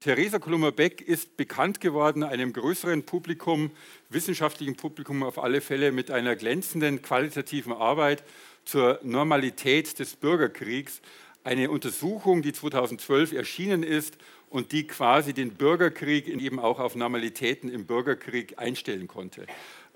[0.00, 3.72] Theresa Kolummer-Beck ist bekannt geworden einem größeren Publikum,
[4.10, 8.22] wissenschaftlichen Publikum auf alle Fälle, mit einer glänzenden qualitativen Arbeit
[8.64, 11.00] zur Normalität des Bürgerkriegs.
[11.42, 14.18] Eine Untersuchung, die 2012 erschienen ist
[14.50, 19.46] und die quasi den Bürgerkrieg eben auch auf Normalitäten im Bürgerkrieg einstellen konnte.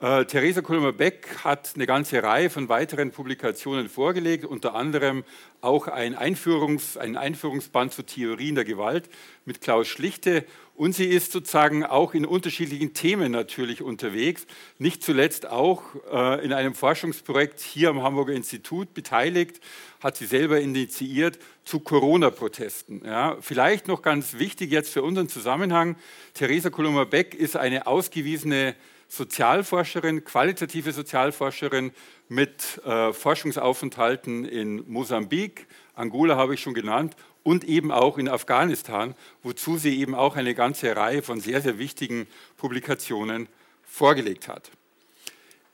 [0.03, 5.23] Äh, Theresa Kulmer-Beck hat eine ganze Reihe von weiteren Publikationen vorgelegt, unter anderem
[5.61, 9.09] auch ein Einführungs-, einen Einführungsband zu Theorien der Gewalt
[9.45, 10.45] mit Klaus Schlichte.
[10.75, 14.45] Und sie ist sozusagen auch in unterschiedlichen Themen natürlich unterwegs,
[14.77, 19.61] nicht zuletzt auch äh, in einem Forschungsprojekt hier am Hamburger Institut beteiligt,
[20.03, 23.03] hat sie selber initiiert zu Corona-Protesten.
[23.05, 25.95] Ja, vielleicht noch ganz wichtig jetzt für unseren Zusammenhang,
[26.35, 28.75] Theresa Kulmer-Beck ist eine ausgewiesene
[29.13, 31.93] Sozialforscherin, qualitative Sozialforscherin
[32.31, 39.15] mit äh, Forschungsaufenthalten in Mosambik, Angola habe ich schon genannt, und eben auch in Afghanistan,
[39.43, 43.49] wozu sie eben auch eine ganze Reihe von sehr, sehr wichtigen Publikationen
[43.85, 44.71] vorgelegt hat.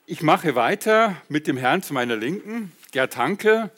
[0.05, 3.71] Ich mache weiter mit dem Herrn zu meiner Linken, Gerd Hanke,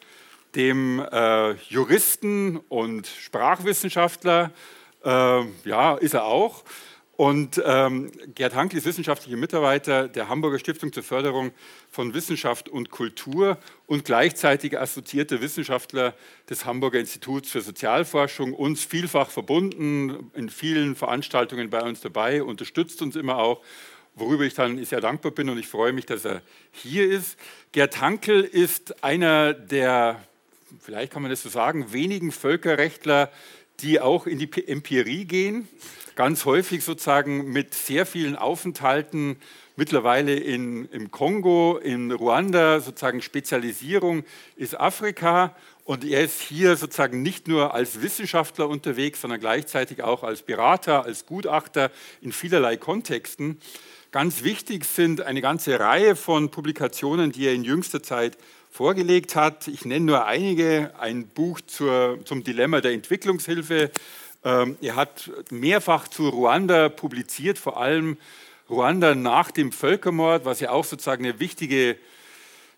[0.56, 4.50] dem äh, Juristen und Sprachwissenschaftler.
[5.06, 6.64] Äh, ja, ist er auch.
[7.22, 11.52] Und ähm, Gerd Hanke ist wissenschaftlicher Mitarbeiter der Hamburger Stiftung zur Förderung
[11.92, 16.16] von Wissenschaft und Kultur und gleichzeitig assoziierter Wissenschaftler
[16.50, 23.04] des Hamburger Instituts für Sozialforschung, uns vielfach verbunden, in vielen Veranstaltungen bei uns dabei, unterstützt
[23.04, 23.62] uns immer auch,
[24.16, 26.42] worüber ich dann sehr dankbar bin und ich freue mich, dass er
[26.72, 27.38] hier ist.
[27.72, 30.24] Gerd Hankel ist einer der,
[30.80, 33.32] vielleicht kann man das so sagen, wenigen Völkerrechtler,
[33.82, 35.68] die auch in die Empirie gehen
[36.16, 39.38] ganz häufig sozusagen mit sehr vielen Aufenthalten,
[39.76, 44.24] mittlerweile in, im Kongo, in Ruanda, sozusagen Spezialisierung
[44.56, 45.56] ist Afrika.
[45.84, 51.06] Und er ist hier sozusagen nicht nur als Wissenschaftler unterwegs, sondern gleichzeitig auch als Berater,
[51.06, 51.90] als Gutachter
[52.22, 53.60] in vielerlei Kontexten.
[54.12, 58.38] Ganz wichtig sind eine ganze Reihe von Publikationen, die er in jüngster Zeit
[58.72, 59.68] vorgelegt hat.
[59.68, 60.94] Ich nenne nur einige.
[60.98, 63.92] Ein Buch zur, zum Dilemma der Entwicklungshilfe,
[64.44, 68.18] ähm, er hat mehrfach zu Ruanda publiziert, vor allem
[68.70, 71.98] Ruanda nach dem Völkermord, was ja auch sozusagen eine wichtige,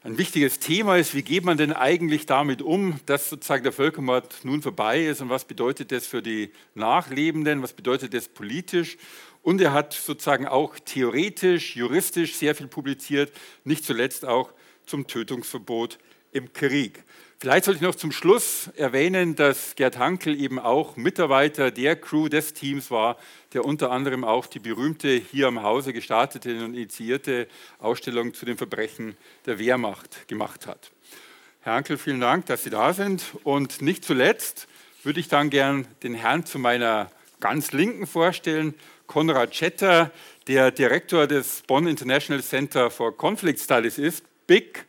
[0.03, 1.13] ein wichtiges Thema ist.
[1.13, 5.29] Wie geht man denn eigentlich damit um, dass sozusagen der Völkermord nun vorbei ist und
[5.29, 8.97] was bedeutet das für die Nachlebenden, was bedeutet das politisch?
[9.43, 13.31] Und er hat sozusagen auch theoretisch, juristisch sehr viel publiziert,
[13.63, 14.51] nicht zuletzt auch
[14.85, 15.97] zum Tötungsverbot
[16.31, 17.03] im Krieg.
[17.39, 22.29] Vielleicht sollte ich noch zum Schluss erwähnen, dass Gerd Hankel eben auch Mitarbeiter der Crew
[22.29, 23.17] des Teams war,
[23.51, 27.47] der unter anderem auch die berühmte hier am Hause gestartete und initiierte
[27.79, 30.91] Ausstellung zu den Verbrechen der Wehrmacht gemacht hat.
[31.59, 33.23] Herr Hankel, vielen Dank, dass Sie da sind.
[33.43, 34.67] Und nicht zuletzt
[35.03, 37.11] würde ich dann gern den Herrn zu meiner
[37.41, 38.73] ganz Linken vorstellen,
[39.05, 40.11] Konrad Schetter,
[40.47, 44.23] der Direktor des Bonn International Center for Conflict Studies ist,
[44.53, 44.86] BIC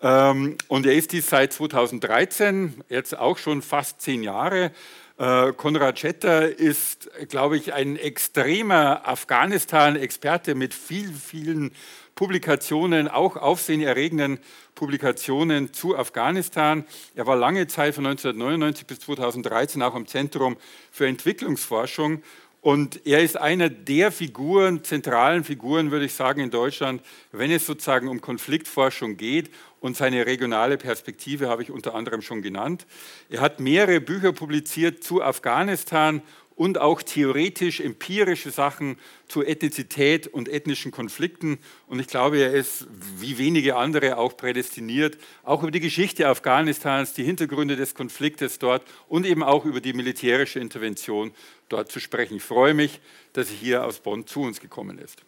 [0.00, 4.72] ähm, und er ist dies seit 2013, jetzt auch schon fast zehn Jahre.
[5.18, 11.72] Äh, Konrad Schetter ist, glaube ich, ein extremer Afghanistan-Experte mit vielen, vielen
[12.14, 14.38] Publikationen, auch aufsehenerregenden
[14.74, 16.86] Publikationen zu Afghanistan.
[17.14, 20.56] Er war lange Zeit von 1999 bis 2013 auch im Zentrum
[20.90, 22.22] für Entwicklungsforschung
[22.62, 27.02] und er ist einer der Figuren, zentralen Figuren, würde ich sagen, in Deutschland,
[27.32, 29.50] wenn es sozusagen um Konfliktforschung geht.
[29.80, 32.86] Und seine regionale Perspektive habe ich unter anderem schon genannt.
[33.28, 36.22] Er hat mehrere Bücher publiziert zu Afghanistan
[36.62, 38.96] und auch theoretisch empirische Sachen
[39.26, 41.58] zu Ethnizität und ethnischen Konflikten.
[41.88, 42.86] Und ich glaube, er ist
[43.18, 48.84] wie wenige andere auch prädestiniert, auch über die Geschichte Afghanistans, die Hintergründe des Konfliktes dort
[49.08, 51.32] und eben auch über die militärische Intervention
[51.68, 52.36] dort zu sprechen.
[52.36, 53.00] Ich freue mich,
[53.32, 55.20] dass er hier aus Bonn zu uns gekommen ist.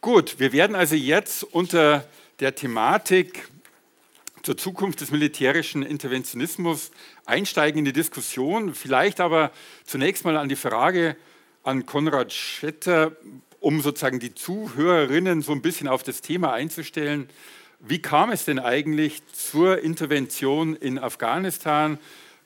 [0.00, 2.04] Gut, wir werden also jetzt unter
[2.40, 3.46] der Thematik
[4.42, 6.90] zur Zukunft des militärischen Interventionismus
[7.28, 8.74] einsteigen in die Diskussion.
[8.74, 9.52] Vielleicht aber
[9.84, 11.16] zunächst mal an die Frage
[11.62, 13.12] an Konrad Schetter,
[13.60, 17.28] um sozusagen die Zuhörerinnen so ein bisschen auf das Thema einzustellen.
[17.80, 21.98] Wie kam es denn eigentlich zur Intervention in Afghanistan?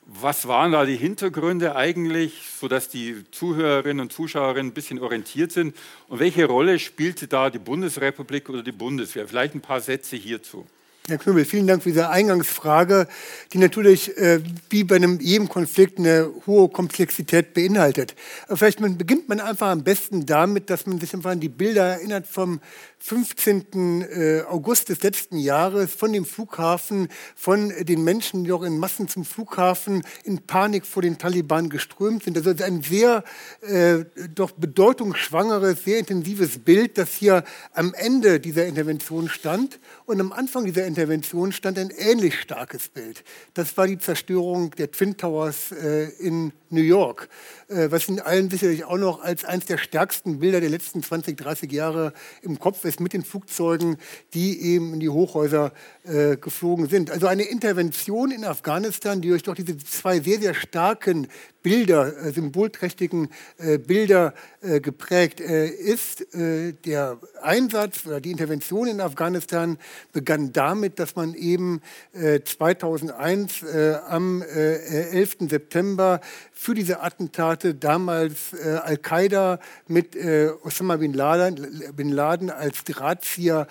[0.05, 5.75] Was waren da die Hintergründe eigentlich, sodass die Zuhörerinnen und Zuschauer ein bisschen orientiert sind?
[6.09, 9.27] Und welche Rolle spielte da die Bundesrepublik oder die Bundeswehr?
[9.27, 10.67] Vielleicht ein paar Sätze hierzu.
[11.09, 13.09] Herr Knüppel, vielen Dank für diese Eingangsfrage,
[13.51, 14.39] die natürlich äh,
[14.69, 18.15] wie bei einem jedem Konflikt eine hohe Komplexität beinhaltet.
[18.47, 21.83] Aber vielleicht beginnt man einfach am besten damit, dass man sich einfach an die Bilder
[21.83, 22.61] erinnert vom
[22.99, 24.01] 15.
[24.01, 29.09] Äh, August des letzten Jahres von dem Flughafen, von den Menschen, die auch in Massen
[29.09, 32.37] zum Flughafen in Panik vor den Taliban geströmt sind.
[32.37, 33.25] Das ist ein sehr
[33.59, 39.81] äh, doch bedeutungsschwangeres, sehr intensives Bild, das hier am Ende dieser Intervention stand.
[40.05, 43.23] Und am Anfang dieser Intervention stand ein ähnlich starkes Bild.
[43.55, 47.29] Das war die Zerstörung der Twin Towers äh, in New York.
[47.67, 51.35] Äh, was in allen sicherlich auch noch als eines der stärksten Bilder der letzten 20,
[51.35, 52.13] 30 Jahre
[52.43, 53.97] im Kopf ist, mit den Flugzeugen,
[54.35, 55.73] die eben in die Hochhäuser
[56.03, 57.09] äh, geflogen sind.
[57.09, 61.27] Also eine Intervention in Afghanistan, die durch doch diese zwei sehr, sehr starken
[61.63, 66.25] Bilder, äh, symbolträchtigen äh, Bilder äh, geprägt ist.
[66.33, 69.77] der Einsatz oder die Intervention in Afghanistan
[70.11, 71.81] begann damit, dass man eben
[72.13, 73.63] 2001
[74.07, 75.37] am 11.
[75.49, 76.19] September
[76.51, 80.17] für diese Attentate damals Al-Qaida mit
[80.63, 83.67] Osama bin Laden als Drahtzieher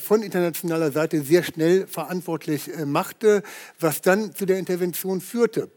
[0.00, 3.42] von internationaler Seite sehr schnell verantwortlich machte,
[3.80, 5.70] was dann zu der Intervention führte.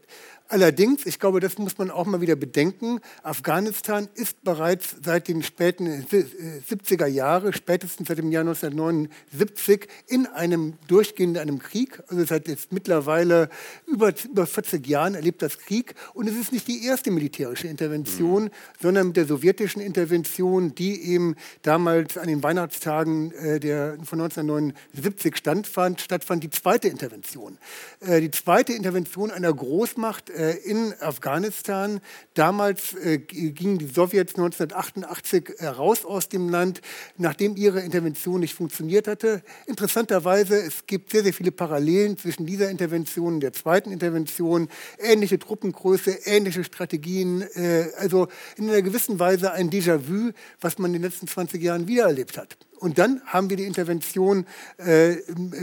[0.48, 5.42] Allerdings, ich glaube, das muss man auch mal wieder bedenken, Afghanistan ist bereits seit den
[5.42, 12.00] späten 70er Jahren, spätestens seit dem Jahr 1979, in einem durchgehenden einem Krieg.
[12.08, 13.48] Also seit jetzt mittlerweile
[13.86, 15.94] über, über 40 Jahren erlebt das Krieg.
[16.14, 18.50] Und es ist nicht die erste militärische Intervention, mhm.
[18.80, 25.36] sondern mit der sowjetischen Intervention, die eben damals an den Weihnachtstagen äh, der, von 1979
[25.36, 27.58] stattfand, stattfand die zweite Intervention.
[28.00, 32.00] Äh, die zweite Intervention einer Großmacht äh, in Afghanistan.
[32.34, 36.80] Damals äh, gingen die Sowjets 1988 raus aus dem Land,
[37.16, 39.42] nachdem ihre Intervention nicht funktioniert hatte.
[39.66, 44.68] Interessanterweise, es gibt sehr, sehr viele Parallelen zwischen dieser Intervention und der zweiten Intervention.
[44.98, 47.42] Ähnliche Truppengröße, ähnliche Strategien.
[47.54, 51.88] Äh, also in einer gewissen Weise ein Déjà-vu, was man in den letzten 20 Jahren
[51.88, 52.56] wiedererlebt hat.
[52.78, 54.46] Und dann haben wir die Intervention
[54.76, 55.16] äh,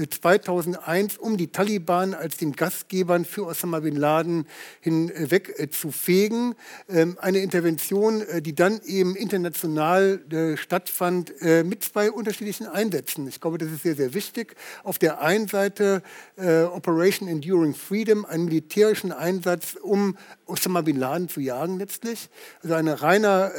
[0.10, 4.48] 2001, um die Taliban als den Gastgebern für Osama bin Laden
[4.82, 6.56] hinweg äh, zu fegen.
[6.90, 13.28] Ähm, eine Intervention, äh, die dann eben international äh, stattfand äh, mit zwei unterschiedlichen Einsätzen.
[13.28, 14.56] Ich glaube, das ist sehr, sehr wichtig.
[14.84, 16.02] Auf der einen Seite
[16.38, 20.18] äh, Operation Enduring Freedom, einen militärischen Einsatz, um
[20.48, 22.30] Osama bin Laden zu jagen letztlich.
[22.62, 23.52] Also ein reiner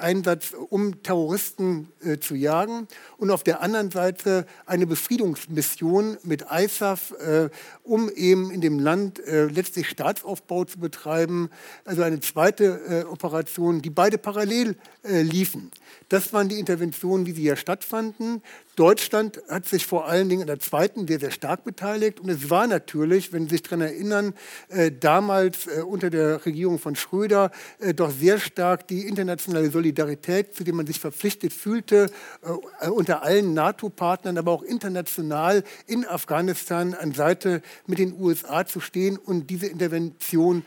[0.00, 1.88] Einsatz, um Terroristen
[2.20, 2.83] zu jagen
[3.18, 7.48] und auf der anderen Seite eine Befriedungsmission mit ISAF, äh,
[7.82, 11.50] um eben in dem Land äh, letztlich Staatsaufbau zu betreiben.
[11.84, 15.70] Also eine zweite äh, Operation, die beide parallel äh, liefen.
[16.08, 18.42] Das waren die Interventionen, wie sie ja stattfanden.
[18.76, 22.18] Deutschland hat sich vor allen Dingen in der zweiten sehr, sehr stark beteiligt.
[22.20, 24.34] Und es war natürlich, wenn Sie sich daran erinnern,
[24.68, 30.54] äh, damals äh, unter der Regierung von Schröder äh, doch sehr stark die internationale Solidarität,
[30.54, 32.10] zu der man sich verpflichtet fühlte,
[32.90, 39.16] unter allen NATO-Partnern, aber auch international in Afghanistan an Seite mit den USA zu stehen
[39.16, 40.62] und diese Intervention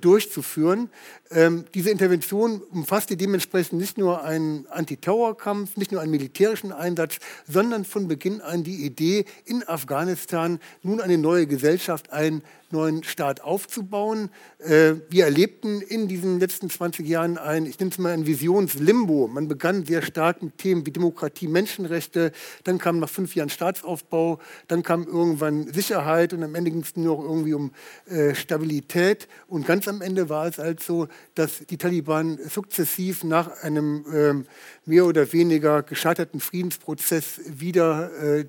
[0.00, 0.90] durchzuführen.
[1.30, 7.18] Ähm, diese Intervention umfasste dementsprechend nicht nur einen Antiterrorkampf, nicht nur einen militärischen Einsatz,
[7.48, 12.42] sondern von Beginn an die Idee, in Afghanistan nun eine neue Gesellschaft, einen
[12.72, 14.30] neuen Staat aufzubauen.
[14.58, 19.28] Äh, wir erlebten in diesen letzten 20 Jahren ein, ich nenne es mal ein Visionslimbo.
[19.28, 22.32] Man begann sehr stark mit Themen wie Demokratie, Menschenrechte,
[22.64, 26.96] dann kam nach fünf Jahren Staatsaufbau, dann kam irgendwann Sicherheit und am Ende ging es
[26.96, 27.72] nur noch irgendwie um
[28.06, 29.28] äh, Stabilität.
[29.48, 34.46] Und ganz am Ende war es also, dass die Taliban sukzessiv nach einem ähm,
[34.84, 38.44] mehr oder weniger gescheiterten Friedensprozess wieder äh,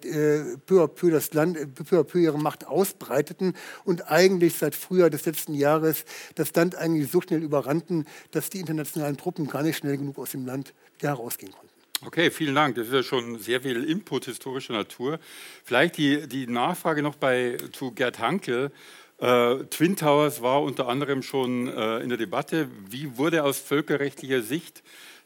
[0.65, 3.53] peu à peu das Land, peu à peu ihre Macht ausbreiteten
[3.86, 8.60] und eigentlich seit Frühjahr des letzten Jahres das Land eigentlich so schnell überrannten, dass die
[8.60, 11.68] internationalen Truppen gar nicht schnell genug aus dem Land wieder herausgehen konnten.
[12.06, 12.76] Okay, vielen Dank.
[12.76, 15.20] Das ist ja schon sehr viel Input historischer Natur.
[15.64, 18.72] Vielleicht die, die Nachfrage noch bei, zu Gerd Hankel.
[19.20, 22.70] Äh, Twin Towers war unter anderem schon äh, in der Debatte.
[22.88, 24.84] Wie wurde aus völkerrechtlicher Sicht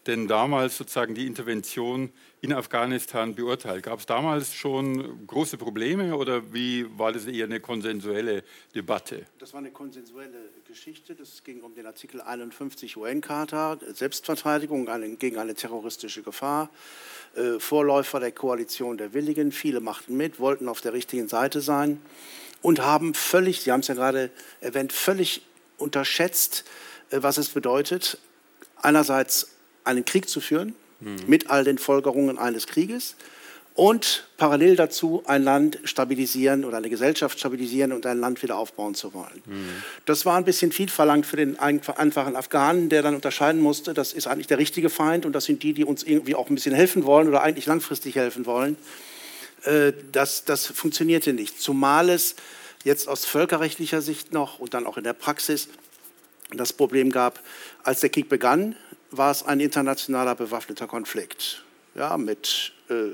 [0.07, 3.83] denn damals sozusagen die Intervention in Afghanistan beurteilt?
[3.83, 8.43] Gab es damals schon große Probleme oder wie war das eher eine konsensuelle
[8.73, 9.25] Debatte?
[9.37, 11.13] Das war eine konsensuelle Geschichte.
[11.15, 14.87] Das ging um den Artikel 51 UN-Charta, Selbstverteidigung
[15.19, 16.69] gegen eine terroristische Gefahr.
[17.35, 19.51] Äh, Vorläufer der Koalition der Willigen.
[19.51, 22.01] Viele machten mit, wollten auf der richtigen Seite sein
[22.61, 25.43] und haben völlig, Sie haben es ja gerade erwähnt, völlig
[25.77, 26.65] unterschätzt,
[27.09, 28.17] äh, was es bedeutet,
[28.81, 31.17] einerseits einen Krieg zu führen, mhm.
[31.27, 33.15] mit all den Folgerungen eines Krieges,
[33.73, 38.95] und parallel dazu ein Land stabilisieren oder eine Gesellschaft stabilisieren und ein Land wieder aufbauen
[38.95, 39.41] zu wollen.
[39.45, 39.69] Mhm.
[40.05, 44.11] Das war ein bisschen viel verlangt für den einfachen Afghanen, der dann unterscheiden musste, das
[44.11, 46.75] ist eigentlich der richtige Feind und das sind die, die uns irgendwie auch ein bisschen
[46.75, 48.75] helfen wollen oder eigentlich langfristig helfen wollen.
[49.63, 52.35] Äh, das, das funktionierte nicht, zumal es
[52.83, 55.69] jetzt aus völkerrechtlicher Sicht noch und dann auch in der Praxis
[56.53, 57.39] das Problem gab,
[57.83, 58.75] als der Krieg begann,
[59.11, 61.63] war es ein internationaler bewaffneter Konflikt
[61.95, 63.11] ja, mit äh,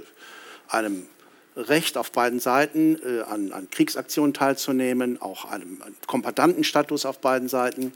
[0.69, 1.07] einem
[1.55, 7.49] Recht auf beiden Seiten äh, an, an, Kriegsaktionen teilzunehmen, auch einem, einem Kombatantenstatus auf beiden
[7.49, 7.93] Seiten.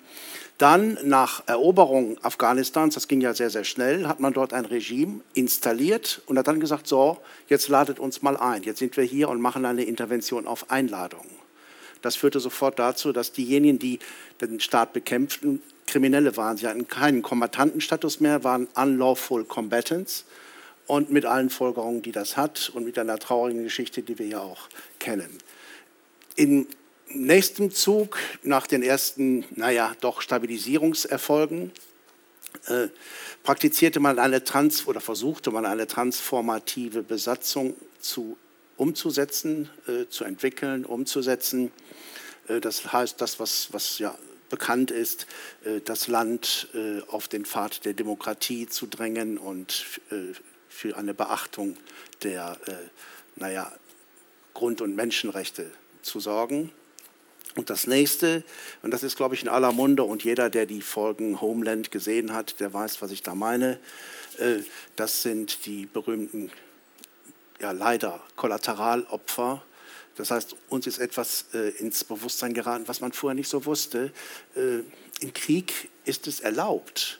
[0.58, 5.22] Dann nach Eroberung Afghanistans, das ging ja sehr, sehr schnell, hat man dort ein Regime
[5.36, 9.30] installiert und hat dann gesagt, so, jetzt ladet uns mal ein, jetzt sind wir hier
[9.30, 11.26] und machen eine Intervention auf Einladung.
[12.02, 14.00] Das führte sofort dazu, dass diejenigen, die
[14.40, 16.58] den Staat bekämpften, Kriminelle waren.
[16.58, 20.26] Sie hatten keinen Kombattantenstatus mehr, waren unlawful combatants
[20.88, 24.40] und mit allen Folgerungen, die das hat und mit einer traurigen Geschichte, die wir ja
[24.40, 24.70] auch
[25.00, 25.38] kennen.
[26.36, 26.68] Im
[27.10, 31.72] nächsten Zug, nach den ersten, naja, doch Stabilisierungserfolgen,
[32.68, 32.88] äh,
[33.44, 38.38] praktizierte man eine Trans oder versuchte man eine transformative Besatzung zu,
[38.78, 41.72] umzusetzen, äh, zu entwickeln, umzusetzen.
[42.48, 44.16] Äh, das heißt, das, was, was ja
[44.52, 45.26] bekannt ist,
[45.66, 50.34] äh, das Land äh, auf den Pfad der Demokratie zu drängen und äh,
[50.70, 51.76] für eine Beachtung
[52.24, 52.58] der
[53.36, 53.70] naja,
[54.54, 55.70] Grund- und Menschenrechte
[56.02, 56.72] zu sorgen.
[57.56, 58.44] Und das nächste,
[58.82, 62.32] und das ist, glaube ich, in aller Munde und jeder, der die Folgen Homeland gesehen
[62.32, 63.80] hat, der weiß, was ich da meine,
[64.96, 66.52] das sind die berühmten,
[67.60, 69.62] ja leider, Kollateralopfer.
[70.16, 74.12] Das heißt, uns ist etwas äh, ins Bewusstsein geraten, was man vorher nicht so wusste.
[74.56, 74.80] Äh,
[75.22, 77.20] Im Krieg ist es erlaubt,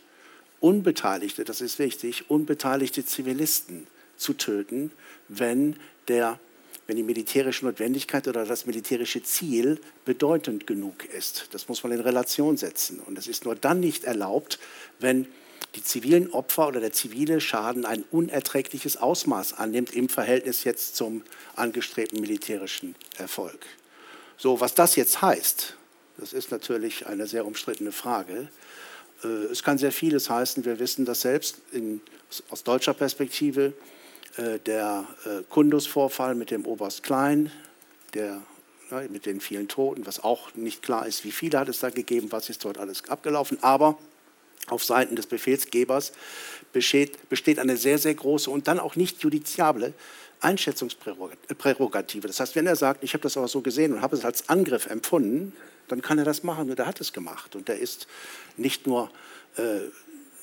[0.60, 4.92] Unbeteiligte, das ist wichtig, unbeteiligte Zivilisten zu töten,
[5.28, 5.76] wenn,
[6.08, 6.40] der,
[6.86, 11.48] wenn die militärische Notwendigkeit oder das militärische Ziel bedeutend genug ist.
[11.52, 13.00] Das muss man in Relation setzen.
[13.00, 14.60] Und es ist nur dann nicht erlaubt,
[15.00, 15.26] wenn
[15.76, 21.24] die zivilen Opfer oder der zivile Schaden ein unerträgliches Ausmaß annimmt im Verhältnis jetzt zum
[21.56, 23.66] angestrebten militärischen Erfolg.
[24.38, 25.76] So, was das jetzt heißt,
[26.18, 28.50] das ist natürlich eine sehr umstrittene Frage.
[29.24, 30.66] Äh, es kann sehr vieles heißen.
[30.66, 32.02] Wir wissen das selbst in,
[32.50, 33.74] aus deutscher Perspektive.
[34.38, 37.52] Äh, der äh, Kundus-Vorfall mit dem Oberst Klein,
[38.14, 38.42] der,
[39.10, 42.32] mit den vielen Toten, was auch nicht klar ist, wie viele hat es da gegeben,
[42.32, 43.58] was ist dort alles abgelaufen.
[43.62, 43.98] Aber
[44.68, 46.14] auf Seiten des Befehlsgebers
[46.72, 49.94] besteht, besteht eine sehr, sehr große und dann auch nicht judiziable
[50.40, 52.28] Einschätzungsprärogative.
[52.28, 54.50] Das heißt, wenn er sagt, ich habe das aber so gesehen und habe es als
[54.50, 55.54] Angriff empfunden,
[55.88, 57.56] dann kann er das machen und er hat es gemacht.
[57.56, 58.08] Und er ist
[58.58, 59.12] nicht nur
[59.58, 59.82] äh,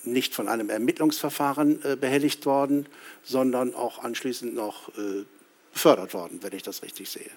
[0.04, 2.86] nicht von einem Ermittlungsverfahren äh, behelligt worden,
[3.22, 5.24] sondern auch anschließend noch äh,
[5.72, 7.30] befördert worden, wenn ich das richtig sehe.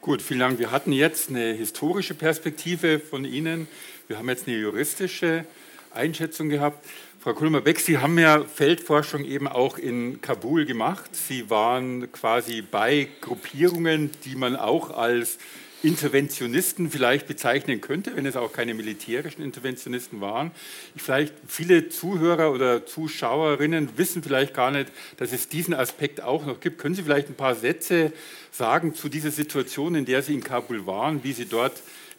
[0.00, 0.58] Gut, vielen Dank.
[0.58, 3.68] Wir hatten jetzt eine historische Perspektive von Ihnen.
[4.06, 5.46] Wir haben jetzt eine juristische
[5.94, 6.84] Einschätzung gehabt.
[7.20, 11.16] Frau Kulmer-Beck, Sie haben ja Feldforschung eben auch in Kabul gemacht.
[11.16, 15.38] Sie waren quasi bei Gruppierungen, die man auch als
[15.84, 20.50] Interventionisten vielleicht bezeichnen könnte, wenn es auch keine militärischen Interventionisten waren.
[20.96, 26.60] Vielleicht viele Zuhörer oder Zuschauerinnen wissen vielleicht gar nicht, dass es diesen Aspekt auch noch
[26.60, 26.78] gibt.
[26.78, 28.12] Können Sie vielleicht ein paar Sätze
[28.50, 31.74] sagen zu dieser Situation, in der Sie in Kabul waren, wie Sie dort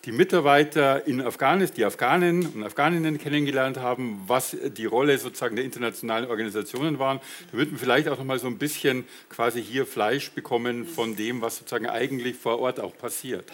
[0.06, 5.66] die Mitarbeiter in Afghanistan, die Afghanen und Afghaninnen kennengelernt haben, was die Rolle sozusagen der
[5.66, 7.20] internationalen Organisationen waren,
[7.52, 11.42] damit wir vielleicht auch noch mal so ein bisschen quasi hier Fleisch bekommen von dem,
[11.42, 13.46] was sozusagen eigentlich vor Ort auch passiert.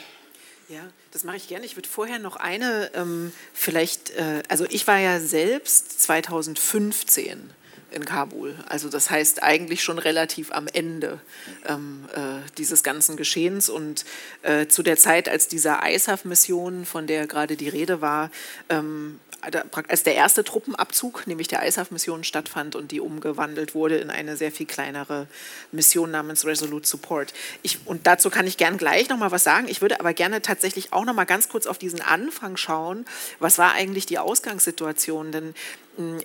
[0.67, 0.81] Ja,
[1.11, 1.65] das mache ich gerne.
[1.65, 7.49] Ich würde vorher noch eine, ähm, vielleicht, äh, also ich war ja selbst 2015
[7.91, 8.55] in Kabul.
[8.67, 11.19] Also das heißt eigentlich schon relativ am Ende
[11.67, 13.69] ähm, äh, dieses ganzen Geschehens.
[13.69, 14.05] Und
[14.41, 18.31] äh, zu der Zeit, als diese ISAF-Mission, von der gerade die Rede war,
[18.69, 19.19] ähm,
[19.87, 24.51] als der erste Truppenabzug, nämlich der ISAF-Mission, stattfand und die umgewandelt wurde in eine sehr
[24.51, 25.27] viel kleinere
[25.71, 27.33] Mission namens Resolute Support.
[27.63, 29.67] Ich, und dazu kann ich gern gleich noch mal was sagen.
[29.67, 33.05] Ich würde aber gerne tatsächlich auch noch mal ganz kurz auf diesen Anfang schauen.
[33.39, 35.31] Was war eigentlich die Ausgangssituation?
[35.31, 35.55] Denn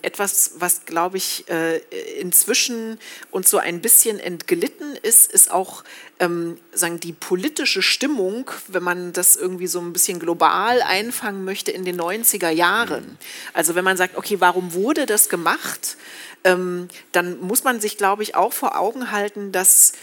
[0.01, 1.77] etwas, was, glaube ich, äh,
[2.19, 2.99] inzwischen
[3.31, 5.83] uns so ein bisschen entglitten ist, ist auch
[6.19, 11.71] ähm, sagen, die politische Stimmung, wenn man das irgendwie so ein bisschen global einfangen möchte,
[11.71, 13.17] in den 90er Jahren.
[13.53, 15.97] Also wenn man sagt, okay, warum wurde das gemacht,
[16.43, 19.93] ähm, dann muss man sich, glaube ich, auch vor Augen halten, dass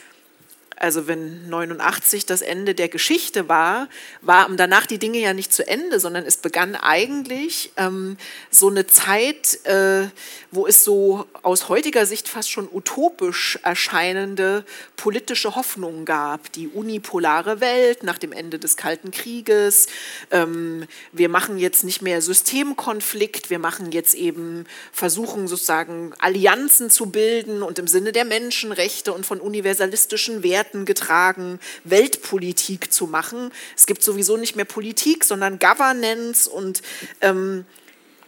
[0.77, 3.89] Also wenn 89 das Ende der Geschichte war,
[4.23, 8.17] waren danach die Dinge ja nicht zu Ende, sondern es begann eigentlich ähm,
[8.51, 10.09] so eine Zeit, äh,
[10.51, 14.65] wo es so aus heutiger Sicht fast schon utopisch erscheinende
[14.97, 16.53] politische Hoffnungen gab.
[16.53, 19.87] Die unipolare Welt nach dem Ende des Kalten Krieges.
[20.31, 27.07] Ähm, wir machen jetzt nicht mehr Systemkonflikt, wir machen jetzt eben, versuchen sozusagen Allianzen zu
[27.07, 33.51] bilden und im Sinne der Menschenrechte und von universalistischen Werten Werten getragen, Weltpolitik zu machen.
[33.77, 36.83] Es gibt sowieso nicht mehr Politik, sondern Governance und
[37.21, 37.67] ähm,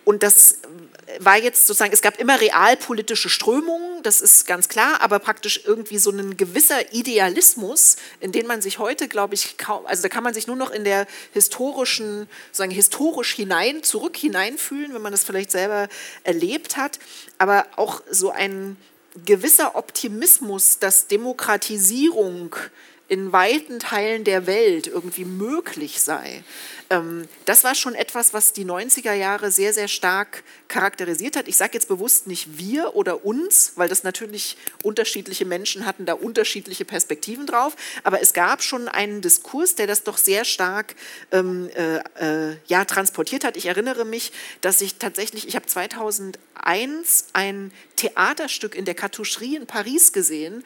[0.05, 0.61] und das
[1.19, 5.99] war jetzt sozusagen, es gab immer realpolitische Strömungen, das ist ganz klar, aber praktisch irgendwie
[5.99, 10.23] so ein gewisser Idealismus, in den man sich heute, glaube ich, kaum, also da kann
[10.23, 15.25] man sich nur noch in der historischen, sozusagen historisch hinein, zurück hineinfühlen, wenn man das
[15.25, 15.89] vielleicht selber
[16.23, 17.01] erlebt hat,
[17.39, 18.77] aber auch so ein
[19.25, 22.55] gewisser Optimismus, dass Demokratisierung
[23.09, 26.43] in weiten Teilen der Welt irgendwie möglich sei.
[26.91, 31.49] Ähm, das war schon etwas, was die 90er Jahre sehr, sehr stark charakterisiert hat.
[31.49, 36.15] Ich sage jetzt bewusst nicht wir oder uns, weil das natürlich unterschiedliche Menschen hatten da
[36.15, 37.77] unterschiedliche Perspektiven drauf.
[38.03, 40.95] Aber es gab schon einen Diskurs, der das doch sehr stark
[41.33, 43.57] ähm, äh, äh, ja, transportiert hat.
[43.57, 49.67] Ich erinnere mich, dass ich tatsächlich, ich habe 2001 ein Theaterstück in der Cartoucherie in
[49.67, 50.65] Paris gesehen,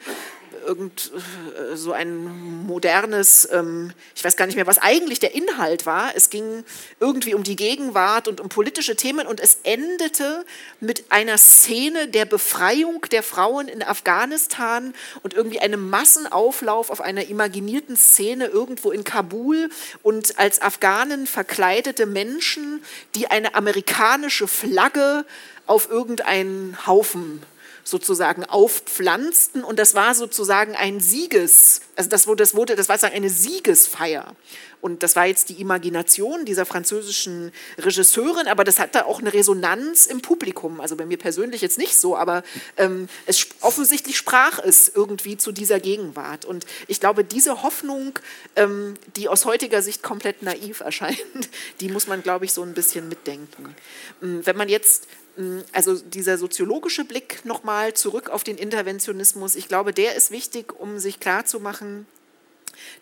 [0.71, 5.85] irgend äh, so ein modernes, ähm, ich weiß gar nicht mehr, was eigentlich der Inhalt
[5.85, 6.15] war.
[6.15, 6.63] Es ging
[7.01, 10.45] irgendwie um die Gegenwart und um politische Themen und es endete
[10.79, 17.27] mit einer Szene der Befreiung der Frauen in Afghanistan und irgendwie einem Massenauflauf auf einer
[17.27, 19.69] imaginierten Szene irgendwo in Kabul
[20.03, 22.81] und als Afghanen verkleidete Menschen,
[23.15, 25.25] die eine amerikanische Flagge
[25.67, 27.43] auf irgendeinen Haufen
[27.83, 32.97] sozusagen aufpflanzten und das war sozusagen ein Sieges, also das wurde, das wurde, das war
[32.97, 34.35] sozusagen eine Siegesfeier.
[34.81, 40.07] Und das war jetzt die Imagination dieser französischen Regisseurin, aber das hatte auch eine Resonanz
[40.07, 40.81] im Publikum.
[40.81, 42.43] Also bei mir persönlich jetzt nicht so, aber
[42.77, 46.45] ähm, es offensichtlich sprach es irgendwie zu dieser Gegenwart.
[46.45, 48.17] Und ich glaube, diese Hoffnung,
[48.55, 51.17] ähm, die aus heutiger Sicht komplett naiv erscheint,
[51.79, 53.75] die muss man, glaube ich, so ein bisschen mitdenken.
[54.21, 55.07] Ähm, wenn man jetzt
[55.37, 60.79] ähm, also dieser soziologische Blick nochmal zurück auf den Interventionismus, ich glaube, der ist wichtig,
[60.79, 62.05] um sich klarzumachen,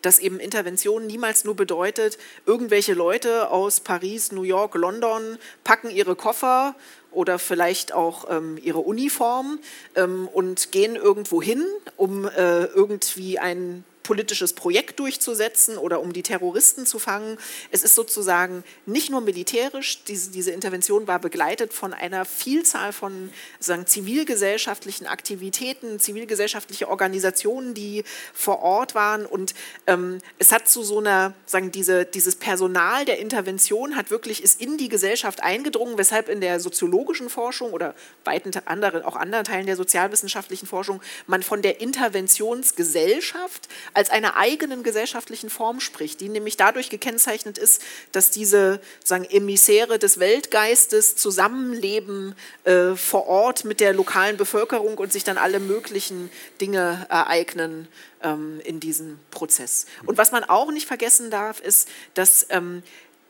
[0.02, 6.16] dass eben Intervention niemals nur bedeutet, irgendwelche Leute aus Paris, New York, London packen ihre
[6.16, 6.74] Koffer
[7.12, 9.58] oder vielleicht auch ähm, ihre Uniform
[9.96, 11.64] ähm, und gehen irgendwo hin,
[11.96, 17.38] um äh, irgendwie ein politisches Projekt durchzusetzen oder um die Terroristen zu fangen.
[17.70, 23.30] Es ist sozusagen nicht nur militärisch, diese, diese Intervention war begleitet von einer Vielzahl von
[23.60, 28.02] sagen, zivilgesellschaftlichen Aktivitäten, zivilgesellschaftliche Organisationen, die
[28.34, 29.26] vor Ort waren.
[29.26, 29.54] Und
[29.86, 34.60] ähm, es hat zu so einer, sagen, diese, dieses Personal der Intervention hat wirklich, ist
[34.60, 37.94] in die Gesellschaft eingedrungen, weshalb in der soziologischen Forschung oder
[38.24, 43.68] weiten anderen, auch anderen Teilen der sozialwissenschaftlichen Forschung man von der Interventionsgesellschaft
[44.00, 47.82] als einer eigenen gesellschaftlichen Form spricht, die nämlich dadurch gekennzeichnet ist,
[48.12, 52.34] dass diese sagen, Emissäre des Weltgeistes zusammenleben
[52.64, 56.30] äh, vor Ort mit der lokalen Bevölkerung und sich dann alle möglichen
[56.62, 57.88] Dinge ereignen
[58.22, 59.84] ähm, in diesem Prozess.
[60.06, 62.82] Und was man auch nicht vergessen darf, ist, dass ähm,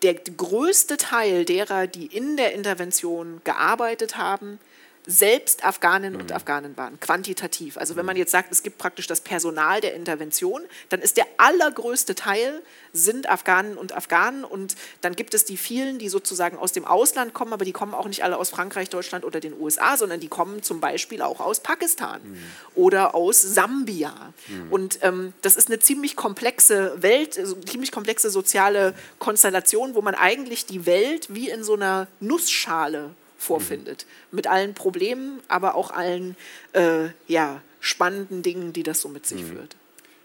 [0.02, 4.60] der größte Teil derer, die in der Intervention gearbeitet haben,
[5.10, 6.20] selbst Afghaninnen mhm.
[6.20, 7.76] und Afghanen waren, quantitativ.
[7.76, 11.26] Also wenn man jetzt sagt, es gibt praktisch das Personal der Intervention, dann ist der
[11.36, 16.72] allergrößte Teil sind Afghanen und Afghanen und dann gibt es die vielen, die sozusagen aus
[16.72, 19.96] dem Ausland kommen, aber die kommen auch nicht alle aus Frankreich, Deutschland oder den USA,
[19.96, 22.38] sondern die kommen zum Beispiel auch aus Pakistan mhm.
[22.74, 24.32] oder aus Sambia.
[24.48, 24.72] Mhm.
[24.72, 30.14] Und ähm, das ist eine ziemlich komplexe Welt, also ziemlich komplexe soziale Konstellation, wo man
[30.14, 34.06] eigentlich die Welt wie in so einer Nussschale vorfindet.
[34.06, 34.36] Mhm.
[34.36, 36.36] Mit allen Problemen, aber auch allen
[36.72, 39.48] äh, ja, spannenden Dingen, die das so mit sich mhm.
[39.48, 39.76] führt.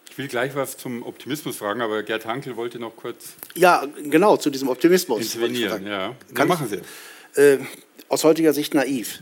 [0.09, 3.33] Ich will gleich was zum Optimismus fragen, aber Gerd Hankel wollte noch kurz.
[3.55, 5.21] Ja, genau, zu diesem Optimismus.
[5.21, 6.15] Intervenieren, ja.
[6.33, 7.41] Kann machen Sie.
[7.41, 7.59] Äh,
[8.07, 9.21] aus heutiger Sicht naiv.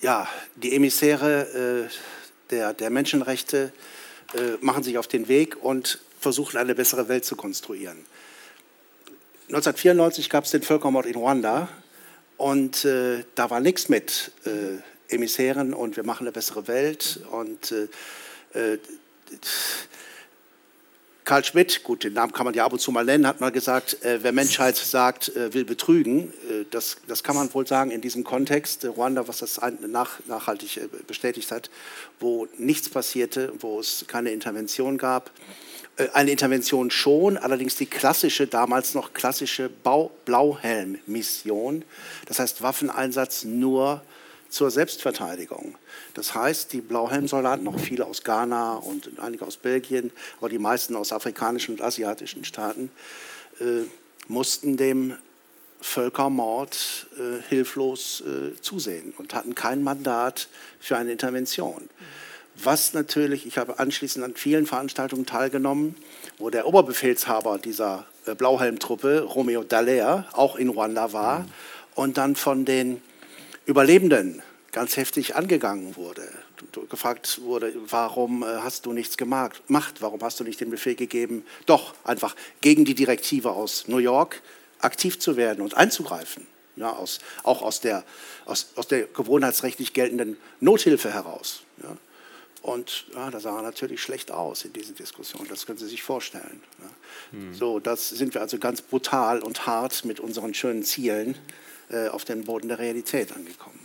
[0.00, 3.72] Ja, die Emissäre äh, der, der Menschenrechte
[4.34, 8.04] äh, machen sich auf den Weg und versuchen, eine bessere Welt zu konstruieren.
[9.48, 11.68] 1994 gab es den Völkermord in Ruanda
[12.44, 17.20] und äh, da war nichts mit äh, Emissären und wir machen eine bessere Welt.
[17.30, 17.72] Und
[18.52, 18.78] äh, äh
[21.24, 23.50] Karl Schmidt, gut, den Namen kann man ja ab und zu mal nennen, hat mal
[23.50, 26.34] gesagt, äh, wer Menschheit sagt, äh, will betrügen.
[26.70, 28.84] Das, das kann man wohl sagen in diesem Kontext.
[28.84, 31.70] Ruanda, was das nach, nachhaltig bestätigt hat,
[32.20, 35.30] wo nichts passierte, wo es keine Intervention gab.
[35.96, 39.70] Äh, eine Intervention schon, allerdings die klassische, damals noch klassische
[40.24, 41.84] Blauhelm-Mission.
[42.26, 44.02] Das heißt Waffeneinsatz nur
[44.48, 45.76] zur Selbstverteidigung.
[46.14, 50.94] Das heißt, die Blauhelmsoldaten, noch viele aus Ghana und einige aus Belgien, aber die meisten
[50.96, 52.90] aus afrikanischen und asiatischen Staaten,
[53.60, 53.82] äh,
[54.28, 55.16] mussten dem
[55.80, 60.48] Völkermord äh, hilflos äh, zusehen und hatten kein Mandat
[60.80, 61.90] für eine Intervention.
[62.62, 65.96] Was natürlich, ich habe anschließend an vielen Veranstaltungen teilgenommen,
[66.38, 71.46] wo der Oberbefehlshaber dieser äh, Blauhelmtruppe, Romeo Dallaire, auch in Ruanda war
[71.94, 73.02] und dann von den
[73.66, 76.28] Überlebenden ganz heftig angegangen wurde.
[76.88, 79.62] Gefragt wurde, warum äh, hast du nichts gemacht?
[80.00, 84.42] Warum hast du nicht den Befehl gegeben, doch einfach gegen die Direktive aus New York
[84.78, 86.46] aktiv zu werden und einzugreifen?
[86.76, 88.04] Ja, aus, auch aus der,
[88.46, 91.63] aus, aus der gewohnheitsrechtlich geltenden Nothilfe heraus.
[92.64, 96.02] Und ja, da sah er natürlich schlecht aus in diesen Diskussionen, das können Sie sich
[96.02, 96.62] vorstellen.
[96.78, 97.38] Ja.
[97.38, 97.54] Hm.
[97.54, 101.36] So, das sind wir also ganz brutal und hart mit unseren schönen Zielen
[101.90, 103.78] äh, auf den Boden der Realität angekommen.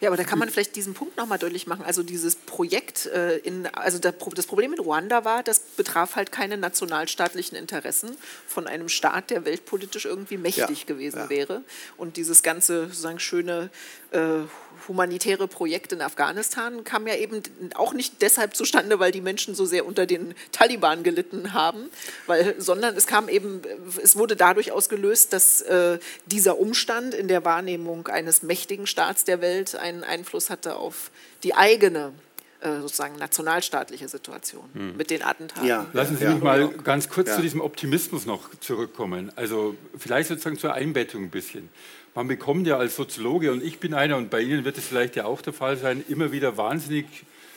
[0.00, 1.82] Ja, aber da kann man vielleicht diesen Punkt nochmal deutlich machen.
[1.82, 6.58] Also dieses Projekt, äh, in, also das Problem in Ruanda war, das betraf halt keine
[6.58, 11.30] nationalstaatlichen Interessen von einem Staat, der weltpolitisch irgendwie mächtig ja, gewesen ja.
[11.30, 11.62] wäre.
[11.96, 13.70] Und dieses ganze sozusagen schöne
[14.10, 14.40] äh,
[14.88, 17.42] humanitäre Projekt in Afghanistan kam ja eben
[17.74, 21.90] auch nicht deshalb zustande, weil die Menschen so sehr unter den Taliban gelitten haben,
[22.26, 23.62] weil, sondern es kam eben,
[24.02, 29.40] es wurde dadurch ausgelöst, dass äh, dieser Umstand in der Wahrnehmung eines mächtigen Staats der
[29.40, 31.10] Welt einen Einfluss hatte auf
[31.42, 32.12] die eigene
[32.60, 34.96] äh, sozusagen nationalstaatliche Situation hm.
[34.96, 35.66] mit den Attentaten.
[35.66, 35.86] Ja.
[35.92, 36.30] Lassen Sie ja.
[36.30, 37.36] mich mal ganz kurz ja.
[37.36, 39.30] zu diesem Optimismus noch zurückkommen.
[39.36, 41.68] Also vielleicht sozusagen zur Einbettung ein bisschen.
[42.16, 45.16] Man bekommt ja als Soziologe, und ich bin einer, und bei Ihnen wird es vielleicht
[45.16, 47.04] ja auch der Fall sein, immer wieder wahnsinnig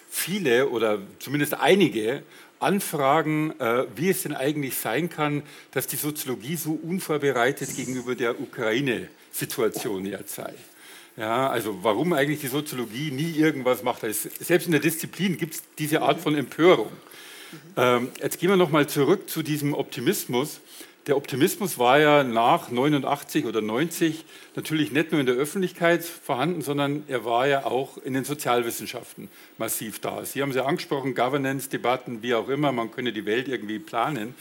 [0.09, 2.23] viele oder zumindest einige
[2.59, 8.37] Anfragen, äh, wie es denn eigentlich sein kann, dass die Soziologie so unvorbereitet gegenüber der
[8.37, 10.53] Ukraine-Situation jetzt sei.
[11.15, 14.01] Ja, also warum eigentlich die Soziologie nie irgendwas macht.
[14.01, 16.91] Selbst in der Disziplin gibt es diese Art von Empörung.
[17.77, 20.59] Ähm, jetzt gehen wir nochmal zurück zu diesem Optimismus.
[21.09, 26.61] Der Optimismus war ja nach 89 oder 90 natürlich nicht nur in der Öffentlichkeit vorhanden,
[26.61, 30.23] sondern er war ja auch in den Sozialwissenschaften massiv da.
[30.23, 34.35] Sie haben es ja angesprochen, Governance-Debatten, wie auch immer, man könne die Welt irgendwie planen.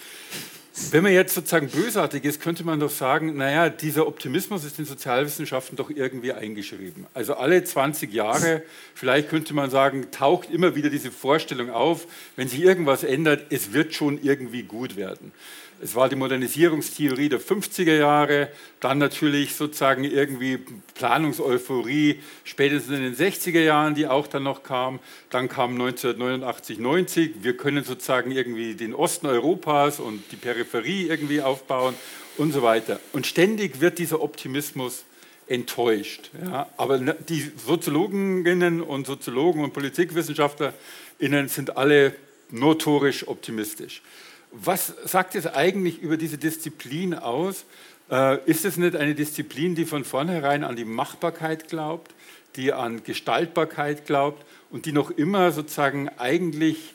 [0.90, 4.84] Wenn man jetzt sozusagen bösartig ist, könnte man doch sagen, naja, dieser Optimismus ist in
[4.84, 7.06] Sozialwissenschaften doch irgendwie eingeschrieben.
[7.14, 8.62] Also alle 20 Jahre,
[8.94, 13.72] vielleicht könnte man sagen, taucht immer wieder diese Vorstellung auf, wenn sich irgendwas ändert, es
[13.72, 15.32] wird schon irgendwie gut werden.
[15.80, 18.48] Es war die Modernisierungstheorie der 50er Jahre,
[18.80, 20.58] dann natürlich sozusagen irgendwie
[20.94, 24.98] Planungseuphorie spätestens in den 60er Jahren, die auch dann noch kam.
[25.30, 27.34] Dann kam 1989, 90.
[27.42, 31.94] Wir können sozusagen irgendwie den Osten Europas und die Peripherie irgendwie aufbauen
[32.38, 32.98] und so weiter.
[33.12, 35.04] Und ständig wird dieser Optimismus
[35.46, 36.30] enttäuscht.
[36.44, 42.14] Ja, aber die Soziologinnen und Soziologen und PolitikwissenschaftlerInnen sind alle
[42.50, 44.02] notorisch optimistisch.
[44.50, 47.64] Was sagt es eigentlich über diese Disziplin aus?
[48.10, 52.14] Äh, ist es nicht eine Disziplin, die von vornherein an die Machbarkeit glaubt,
[52.56, 56.94] die an Gestaltbarkeit glaubt und die noch immer sozusagen eigentlich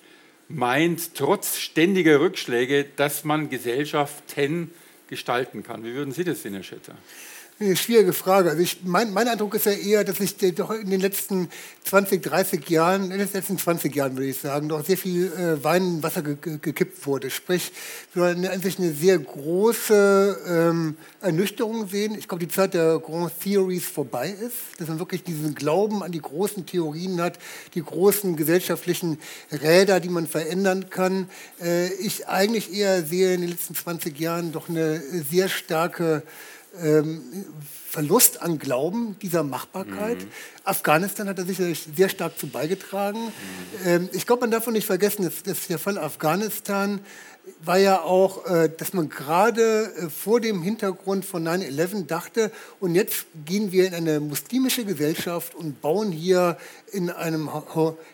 [0.49, 4.71] meint, trotz ständiger Rückschläge, dass man Gesellschaften
[5.07, 5.83] gestalten kann?
[5.83, 6.95] Wie würden Sie das sehen, Herr Schätter?
[7.63, 8.49] Eine schwierige Frage.
[8.49, 11.47] Also ich, mein, mein Eindruck ist ja eher, dass sich doch in den letzten
[11.85, 15.63] 20, 30 Jahren, in den letzten 20 Jahren würde ich sagen, doch sehr viel äh,
[15.63, 17.29] Wein in Wasser ge gekippt wurde.
[17.29, 17.71] Sprich,
[18.13, 22.15] wir werden an sich eine sehr große ähm, Ernüchterung sehen.
[22.17, 26.11] Ich glaube, die Zeit der Grand Theories vorbei ist, dass man wirklich diesen Glauben an
[26.11, 27.39] die großen Theorien hat,
[27.75, 29.19] die großen gesellschaftlichen
[29.53, 31.29] Räder, die man verändern kann.
[31.61, 36.23] Äh, ich eigentlich eher sehe in den letzten 20 Jahren doch eine sehr starke
[36.81, 37.21] ähm,
[37.89, 40.19] Verlust an Glauben dieser Machbarkeit.
[40.19, 40.29] Mhm.
[40.63, 43.19] Afghanistan hat da sicherlich sehr stark zu beigetragen.
[43.19, 43.31] Mhm.
[43.85, 47.01] Ähm, ich glaube, man darf nicht vergessen, dass, dass der Fall Afghanistan
[47.65, 52.95] war ja auch, äh, dass man gerade äh, vor dem Hintergrund von 9-11 dachte, und
[52.95, 56.57] jetzt gehen wir in eine muslimische Gesellschaft und bauen hier
[56.91, 57.49] in, einem,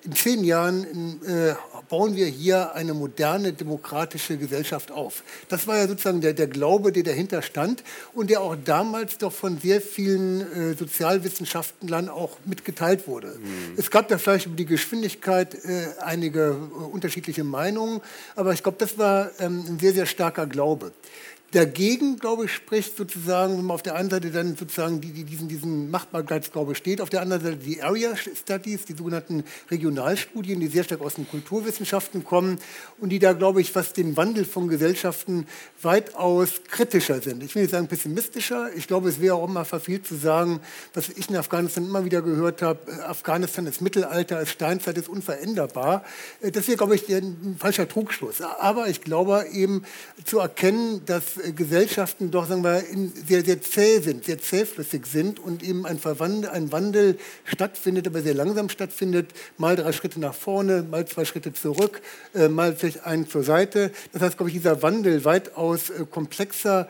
[0.04, 1.54] in zehn Jahren äh,
[1.90, 5.24] bauen wir hier eine moderne demokratische Gesellschaft auf.
[5.50, 9.34] Das war ja sozusagen der, der Glaube, der dahinter stand und der auch damals doch
[9.34, 13.28] von sehr vielen Sozialwissenschaftlern auch mitgeteilt wurde.
[13.28, 13.74] Mhm.
[13.76, 15.58] Es gab da vielleicht über die Geschwindigkeit
[16.00, 16.54] einige
[16.92, 18.02] unterschiedliche Meinungen,
[18.36, 20.92] aber ich glaube, das war ähm, ein sehr, sehr starker Glaube.
[21.52, 25.24] Dagegen, glaube ich, spricht sozusagen, wenn man auf der einen Seite dann sozusagen die, die,
[25.24, 30.68] diesen, diesen Machbarkeitsglaube steht, auf der anderen Seite die Area Studies, die sogenannten Regionalstudien, die
[30.68, 32.60] sehr stark aus den Kulturwissenschaften kommen
[33.00, 35.48] und die da, glaube ich, was den Wandel von Gesellschaften
[35.82, 37.42] weitaus kritischer sind.
[37.42, 38.70] Ich will nicht sagen pessimistischer.
[38.76, 40.60] Ich glaube, es wäre auch immer verfehlt zu sagen,
[40.94, 45.10] was ich in Afghanistan immer wieder gehört habe, äh, Afghanistan ist Mittelalter, ist Steinzeit, ist
[45.10, 46.04] unveränderbar.
[46.42, 48.42] Äh, das wäre, glaube ich, ein falscher Trugschluss.
[48.42, 49.84] Aber ich glaube eben
[50.26, 52.84] zu erkennen, dass Gesellschaften doch sagen wir,
[53.28, 58.22] sehr, sehr zäh sind, sehr zähflüssig sind und eben ein, Verwandel, ein Wandel stattfindet, aber
[58.22, 59.32] sehr langsam stattfindet.
[59.58, 62.02] Mal drei Schritte nach vorne, mal zwei Schritte zurück,
[62.34, 63.92] äh, mal vielleicht einen zur Seite.
[64.14, 66.88] Das heißt, glaube ich, dieser Wandel weitaus äh, komplexer,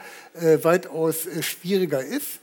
[0.64, 2.40] weitaus schwieriger ist.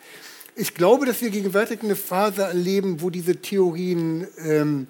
[0.55, 4.87] Ich glaube, dass wir gegenwärtig eine Phase erleben, wo diese Theorien ähm,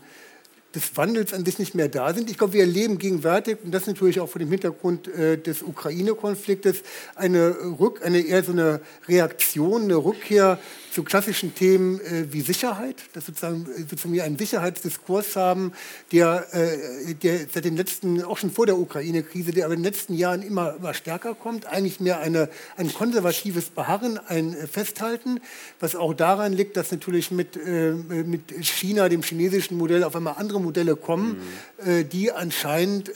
[0.76, 2.30] des Wandels an sich nicht mehr da sind.
[2.30, 6.82] Ich glaube, wir erleben gegenwärtig, und das natürlich auch vor dem Hintergrund äh, des Ukraine-Konfliktes,
[7.16, 10.58] eine, Rück-, eine eher so eine Reaktion, eine Rückkehr
[10.96, 15.72] zu klassischen Themen äh, wie Sicherheit, dass sozusagen, äh, sozusagen wir einen Sicherheitsdiskurs haben,
[16.10, 19.92] der, äh, der seit den letzten, auch schon vor der Ukraine-Krise, der aber in den
[19.92, 25.40] letzten Jahren immer, immer stärker kommt, eigentlich mehr eine, ein konservatives Beharren, ein äh, Festhalten,
[25.80, 30.36] was auch daran liegt, dass natürlich mit, äh, mit China, dem chinesischen Modell, auf einmal
[30.38, 31.42] andere Modelle kommen,
[31.84, 31.90] mhm.
[31.90, 33.12] äh, die anscheinend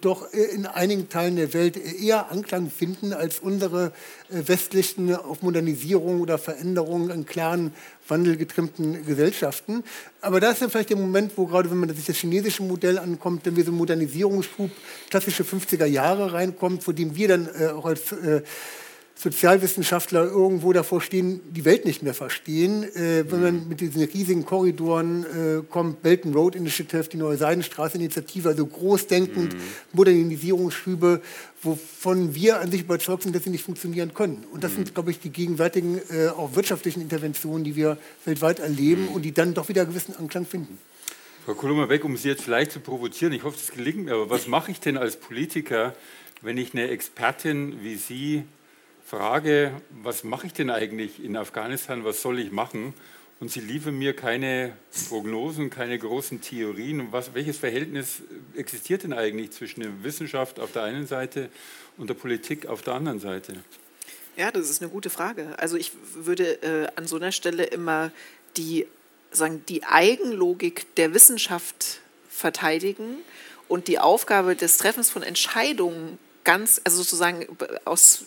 [0.00, 3.92] doch in einigen Teilen der Welt eher Anklang finden als unsere
[4.32, 7.72] westlichen auf Modernisierung oder Veränderung in klaren
[8.08, 9.84] wandelgetrimmten Gesellschaften.
[10.20, 12.98] Aber da ist dann vielleicht der Moment, wo gerade, wenn man sich das chinesische Modell
[12.98, 14.70] ankommt, dann wir so einen Modernisierungsschub,
[15.10, 18.42] klassische 50er Jahre reinkommt, vor dem wir dann äh, auch als äh,
[19.14, 22.82] Sozialwissenschaftler irgendwo davor stehen, die Welt nicht mehr verstehen.
[22.82, 27.36] Äh, wenn man mit diesen riesigen Korridoren äh, kommt, Belt and Road Initiative, die neue
[27.36, 29.60] Seidenstraße-Initiative, also großdenkend, mhm.
[29.92, 31.20] Modernisierungsschübe,
[31.62, 34.44] wovon wir an sich überzeugt sind, dass sie nicht funktionieren können.
[34.50, 34.76] Und das mhm.
[34.76, 39.12] sind, glaube ich, die gegenwärtigen äh, auch wirtschaftlichen Interventionen, die wir weltweit erleben mhm.
[39.12, 40.78] und die dann doch wieder gewissen Anklang finden.
[41.44, 44.30] Frau Kolummer weg, um Sie jetzt vielleicht zu provozieren, ich hoffe, das gelingt mir, aber
[44.30, 45.94] was mache ich denn als Politiker,
[46.40, 48.44] wenn ich eine Expertin wie Sie
[49.12, 52.94] frage, was mache ich denn eigentlich in Afghanistan, was soll ich machen?
[53.40, 54.74] Und sie liefern mir keine
[55.08, 57.08] Prognosen, keine großen Theorien.
[57.10, 58.22] Was, welches Verhältnis
[58.56, 61.50] existiert denn eigentlich zwischen der Wissenschaft auf der einen Seite
[61.98, 63.62] und der Politik auf der anderen Seite?
[64.38, 65.58] Ja, das ist eine gute Frage.
[65.58, 68.12] Also ich würde äh, an so einer Stelle immer
[68.56, 68.86] die,
[69.30, 73.18] sagen, die Eigenlogik der Wissenschaft verteidigen
[73.68, 77.46] und die Aufgabe des Treffens von Entscheidungen ganz, also sozusagen
[77.84, 78.24] aus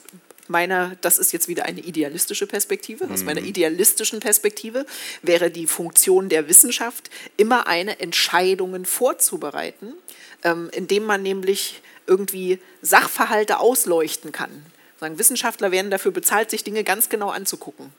[0.48, 3.48] meiner, das ist jetzt wieder eine idealistische Perspektive, aus meiner mhm.
[3.48, 4.86] idealistischen Perspektive
[5.22, 9.94] wäre die Funktion der Wissenschaft immer eine, Entscheidungen vorzubereiten,
[10.44, 14.52] ähm, indem man nämlich irgendwie Sachverhalte ausleuchten kann.
[15.00, 17.92] Sagen, Wissenschaftler werden dafür bezahlt, sich Dinge ganz genau anzugucken.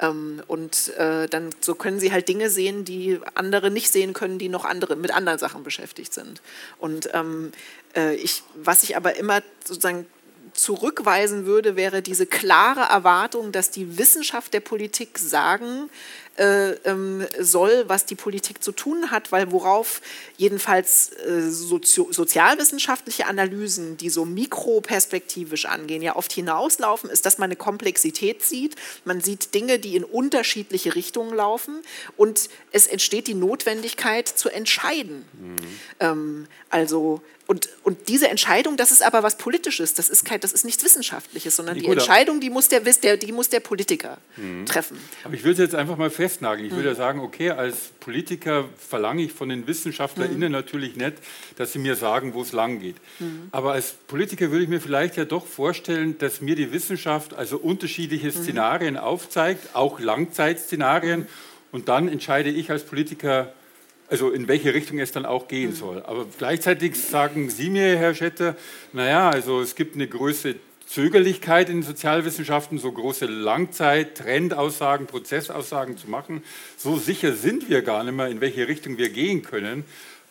[0.00, 4.38] Ähm, und äh, dann so können sie halt Dinge sehen, die andere nicht sehen können,
[4.38, 6.40] die noch andere mit anderen Sachen beschäftigt sind.
[6.78, 7.52] Und ähm,
[7.96, 10.06] äh, ich, was ich aber immer sozusagen
[10.56, 15.90] zurückweisen würde, wäre diese klare Erwartung, dass die Wissenschaft der Politik sagen
[16.36, 20.02] äh, ähm, soll, was die Politik zu tun hat, weil worauf
[20.36, 27.46] jedenfalls äh, sozio sozialwissenschaftliche Analysen, die so mikroperspektivisch angehen, ja oft hinauslaufen, ist, dass man
[27.46, 28.76] eine Komplexität sieht.
[29.04, 31.82] Man sieht Dinge, die in unterschiedliche Richtungen laufen
[32.16, 35.24] und es entsteht die Notwendigkeit zu entscheiden.
[35.40, 35.56] Mhm.
[36.00, 40.52] Ähm, also und, und diese Entscheidung, das ist aber was Politisches, das ist, kein, das
[40.52, 44.66] ist nichts Wissenschaftliches, sondern die Entscheidung, die muss der, der, die muss der Politiker mhm.
[44.66, 44.98] treffen.
[45.22, 46.66] Aber ich würde jetzt einfach mal festnageln.
[46.66, 46.78] Ich mhm.
[46.78, 50.52] würde sagen, okay, als Politiker verlange ich von den WissenschaftlerInnen mhm.
[50.52, 51.14] natürlich nicht,
[51.54, 52.96] dass sie mir sagen, wo es lang geht.
[53.20, 53.48] Mhm.
[53.52, 57.58] Aber als Politiker würde ich mir vielleicht ja doch vorstellen, dass mir die Wissenschaft also
[57.58, 58.42] unterschiedliche mhm.
[58.42, 61.20] Szenarien aufzeigt, auch Langzeitszenarien.
[61.20, 61.26] Mhm.
[61.70, 63.52] Und dann entscheide ich als Politiker,
[64.08, 65.74] also in welche Richtung es dann auch gehen mhm.
[65.74, 66.02] soll.
[66.02, 68.56] Aber gleichzeitig sagen Sie mir, Herr Schetter,
[68.92, 75.96] naja, also es gibt eine größere Zögerlichkeit in den Sozialwissenschaften, so große Langzeit, Trendaussagen, Prozessaussagen
[75.96, 76.44] zu machen.
[76.76, 79.84] So sicher sind wir gar nicht mehr, in welche Richtung wir gehen können.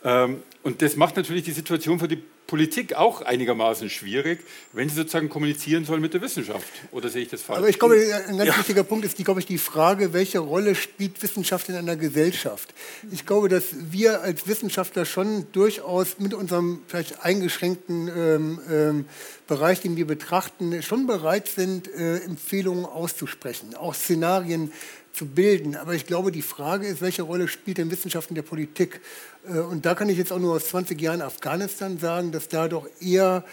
[0.03, 4.39] Ähm, und das macht natürlich die Situation für die Politik auch einigermaßen schwierig,
[4.73, 6.67] wenn sie sozusagen kommunizieren soll mit der Wissenschaft.
[6.91, 7.59] Oder sehe ich das falsch?
[7.59, 7.95] Aber ich glaube,
[8.27, 8.57] ein ganz ja.
[8.57, 12.73] wichtiger Punkt ist, die, glaube ich, die Frage, welche Rolle spielt Wissenschaft in einer Gesellschaft?
[13.11, 19.05] Ich glaube, dass wir als Wissenschaftler schon durchaus mit unserem vielleicht eingeschränkten ähm, ähm,
[19.47, 24.71] Bereich, den wir betrachten, schon bereit sind, äh, Empfehlungen auszusprechen, auch Szenarien
[25.15, 25.75] zu bilden.
[25.75, 28.99] Aber ich glaube, die Frage ist, welche Rolle spielt denn Wissenschaft in der Politik?
[29.47, 32.67] Äh, und da kann ich jetzt auch nur aus 20 Jahren Afghanistan sagen, dass da
[32.67, 33.43] doch eher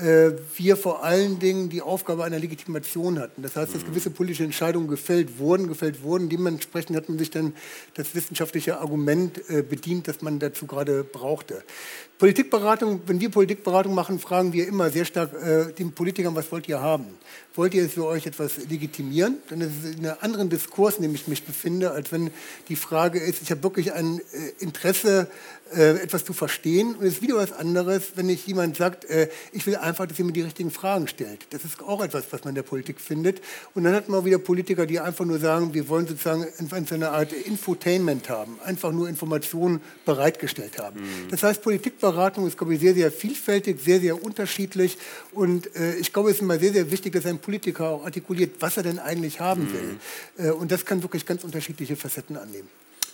[0.00, 3.42] äh, wir vor allen Dingen die Aufgabe einer Legitimation hatten.
[3.42, 3.88] Das heißt, dass mhm.
[3.88, 6.28] gewisse politische Entscheidungen gefällt wurden, gefällt wurden.
[6.28, 7.54] Dementsprechend hat man sich dann
[7.94, 11.62] das wissenschaftliche Argument äh, bedient, das man dazu gerade brauchte.
[12.18, 16.68] Politikberatung, wenn wir Politikberatung machen, fragen wir immer sehr stark äh, den Politikern, was wollt
[16.68, 17.06] ihr haben?
[17.56, 19.38] Wollt ihr für euch etwas legitimieren?
[19.48, 22.30] Dann ist es in einem anderen Diskurs, in dem ich mich befinde, als wenn
[22.68, 25.28] die Frage ist, ich habe wirklich ein äh, Interesse,
[25.74, 26.94] äh, etwas zu verstehen.
[26.94, 30.16] Und es ist wieder was anderes, wenn ich jemand sagt, äh, ich will einfach, dass
[30.18, 31.46] ihr mir die richtigen Fragen stellt.
[31.50, 33.40] Das ist auch etwas, was man in der Politik findet.
[33.74, 36.46] Und dann hat man auch wieder Politiker, die einfach nur sagen, wir wollen sozusagen
[36.86, 41.00] so eine Art Infotainment haben, einfach nur Informationen bereitgestellt haben.
[41.00, 41.30] Mhm.
[41.30, 44.98] Das heißt, Politikberatung ist, glaube ich, sehr, sehr vielfältig, sehr, sehr unterschiedlich.
[45.32, 45.68] Und
[46.00, 48.82] ich glaube, es ist immer sehr, sehr wichtig, dass ein Politiker auch artikuliert, was er
[48.82, 49.72] denn eigentlich haben mhm.
[49.72, 50.48] will.
[50.48, 52.68] Äh, und das kann wirklich ganz unterschiedliche Facetten annehmen.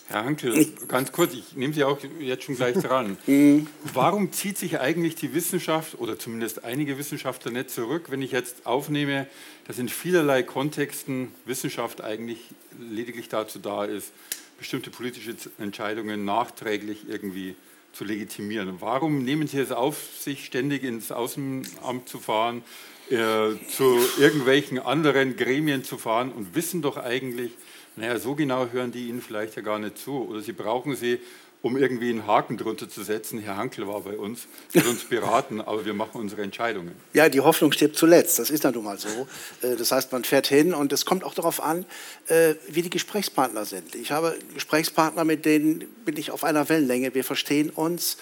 [0.09, 3.18] Herr Hankel, ganz kurz, ich nehme Sie auch jetzt schon gleich dran.
[3.27, 3.66] Mhm.
[3.92, 8.64] Warum zieht sich eigentlich die Wissenschaft oder zumindest einige Wissenschaftler nicht zurück, wenn ich jetzt
[8.64, 9.27] aufnehme,
[9.66, 12.40] dass in vielerlei Kontexten Wissenschaft eigentlich
[12.81, 14.12] lediglich dazu da ist,
[14.59, 17.55] bestimmte politische Entscheidungen nachträglich irgendwie
[17.92, 18.77] zu legitimieren?
[18.81, 22.62] Warum nehmen Sie es auf, sich ständig ins Außenamt zu fahren,
[23.11, 27.53] äh, zu irgendwelchen anderen Gremien zu fahren und wissen doch eigentlich,
[27.97, 30.27] naja, so genau hören die Ihnen vielleicht ja gar nicht zu.
[30.29, 31.21] Oder Sie brauchen sie,
[31.62, 33.38] um irgendwie einen Haken drunter zu setzen.
[33.38, 36.93] Herr Hankel war bei uns, wird uns beraten, aber wir machen unsere Entscheidungen.
[37.12, 38.38] Ja, die Hoffnung stirbt zuletzt.
[38.38, 39.29] Das ist dann nun mal so.
[39.62, 41.87] Äh, das heißt, man fährt hin und es kommt auch darauf an,
[42.27, 43.95] äh, wie die Gesprächspartner sind.
[43.95, 47.15] Ich habe Gesprächspartner, mit denen bin ich auf einer Wellenlänge.
[47.15, 48.17] Wir verstehen uns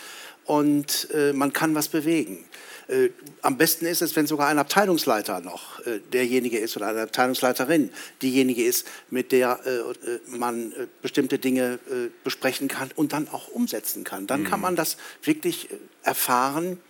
[0.44, 2.44] und äh, man kann was bewegen.
[2.90, 3.10] Äh,
[3.42, 7.90] am besten ist es, wenn sogar ein Abteilungsleiter noch äh, derjenige ist oder eine Abteilungsleiterin
[8.20, 13.28] diejenige ist, mit der äh, äh man äh, bestimmte Dinge äh, besprechen kann und dann
[13.28, 14.26] auch umsetzen kann.
[14.26, 14.46] Dann mhm.
[14.46, 15.68] kann man das wirklich
[16.02, 16.80] erfahren,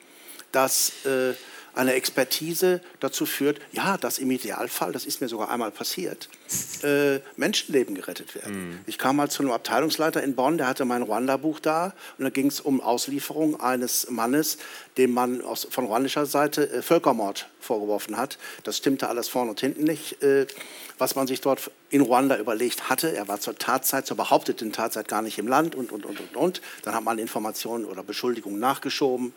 [0.52, 0.92] dass
[1.74, 6.28] eine Expertise dazu führt, ja, dass im Idealfall, das ist mir sogar einmal passiert,
[6.82, 8.70] äh, Menschenleben gerettet werden.
[8.70, 8.78] Mhm.
[8.86, 12.30] Ich kam mal zu einem Abteilungsleiter in Bonn, der hatte mein Ruanda-Buch da und da
[12.30, 14.58] ging es um Auslieferung eines Mannes,
[14.96, 18.38] dem man aus, von ruandischer Seite äh, Völkermord vorgeworfen hat.
[18.64, 20.46] Das stimmte alles vorne und hinten nicht, äh,
[20.98, 23.14] was man sich dort in Ruanda überlegt hatte.
[23.14, 26.36] Er war zur Tatzeit, zur behaupteten Tatzeit gar nicht im Land und, und, und, und,
[26.36, 26.62] und.
[26.82, 29.32] Dann hat man Informationen oder Beschuldigungen nachgeschoben.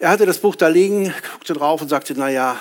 [0.00, 2.58] Er hatte das Buch da liegen, guckte drauf und sagte, naja,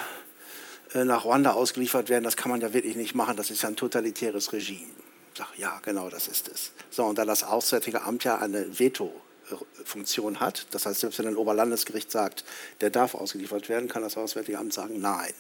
[0.94, 3.70] äh, nach Ruanda ausgeliefert werden, das kann man ja wirklich nicht machen, das ist ja
[3.70, 4.92] ein totalitäres Regime.
[5.34, 6.74] Ich sage, ja, genau, das ist es.
[6.90, 11.38] So, und da das Auswärtige Amt ja eine Veto-Funktion hat, das heißt, selbst wenn ein
[11.38, 12.44] Oberlandesgericht sagt,
[12.82, 15.34] der darf ausgeliefert werden, kann das Auswärtige Amt sagen, nein.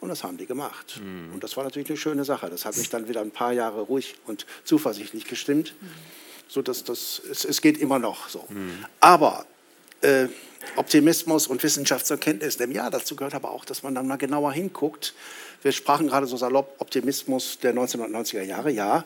[0.00, 1.00] Und das haben die gemacht.
[1.02, 1.32] Mhm.
[1.32, 2.50] Und das war natürlich eine schöne Sache.
[2.50, 5.76] Das hat mich dann wieder ein paar Jahre ruhig und zuversichtlich gestimmt.
[5.80, 5.88] Mhm.
[6.46, 8.44] So dass das, es, es geht immer noch so.
[8.50, 8.84] Mhm.
[9.00, 9.46] Aber
[10.02, 10.28] äh,
[10.76, 12.72] Optimismus und Wissenschaft zur Kenntnis nehmen.
[12.72, 15.14] Ja, dazu gehört aber auch, dass man dann mal genauer hinguckt.
[15.62, 19.04] Wir sprachen gerade so salopp Optimismus der 1990er Jahre, ja.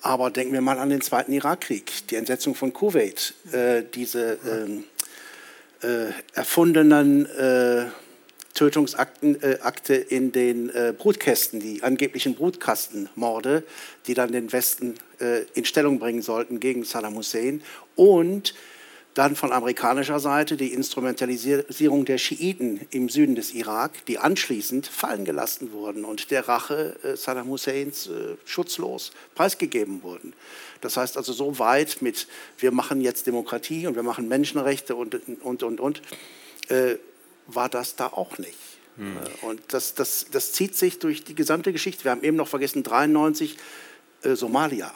[0.00, 4.84] Aber denken wir mal an den Zweiten Irakkrieg, die Entsetzung von Kuwait, äh, diese ähm,
[5.82, 7.86] äh, erfundenen äh,
[8.54, 13.62] Tötungsakte äh, in den Brutkästen, die angeblichen Brutkastenmorde,
[14.08, 14.94] die dann den Westen
[15.54, 17.62] in Stellung bringen sollten gegen Saddam Hussein
[17.94, 18.54] und
[19.18, 25.24] dann von amerikanischer Seite die Instrumentalisierung der Schiiten im Süden des Irak, die anschließend fallen
[25.24, 30.34] gelassen wurden und der Rache äh, Saddam Husseins äh, schutzlos preisgegeben wurden.
[30.82, 32.28] Das heißt also so weit mit,
[32.58, 36.02] wir machen jetzt Demokratie und wir machen Menschenrechte und, und, und, und,
[36.68, 36.94] äh,
[37.48, 38.56] war das da auch nicht.
[38.98, 39.16] Hm.
[39.16, 42.04] Äh, und das, das, das zieht sich durch die gesamte Geschichte.
[42.04, 43.56] Wir haben eben noch vergessen, 93
[44.22, 44.94] äh, Somalia.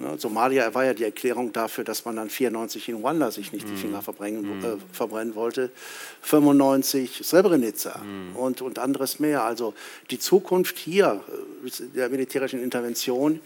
[0.00, 3.66] Ne, Somalia war ja die Erklärung dafür, dass man dann 94 in Ruanda sich nicht
[3.66, 3.78] die mhm.
[3.78, 4.64] Finger verbrennen, mm.
[4.64, 5.70] äh, verbrennen wollte.
[6.22, 8.36] 95 Srebrenica mm.
[8.36, 9.42] und, und anderes mehr.
[9.42, 9.74] Also
[10.10, 11.20] die Zukunft hier
[11.64, 13.40] äh, der militärischen Intervention,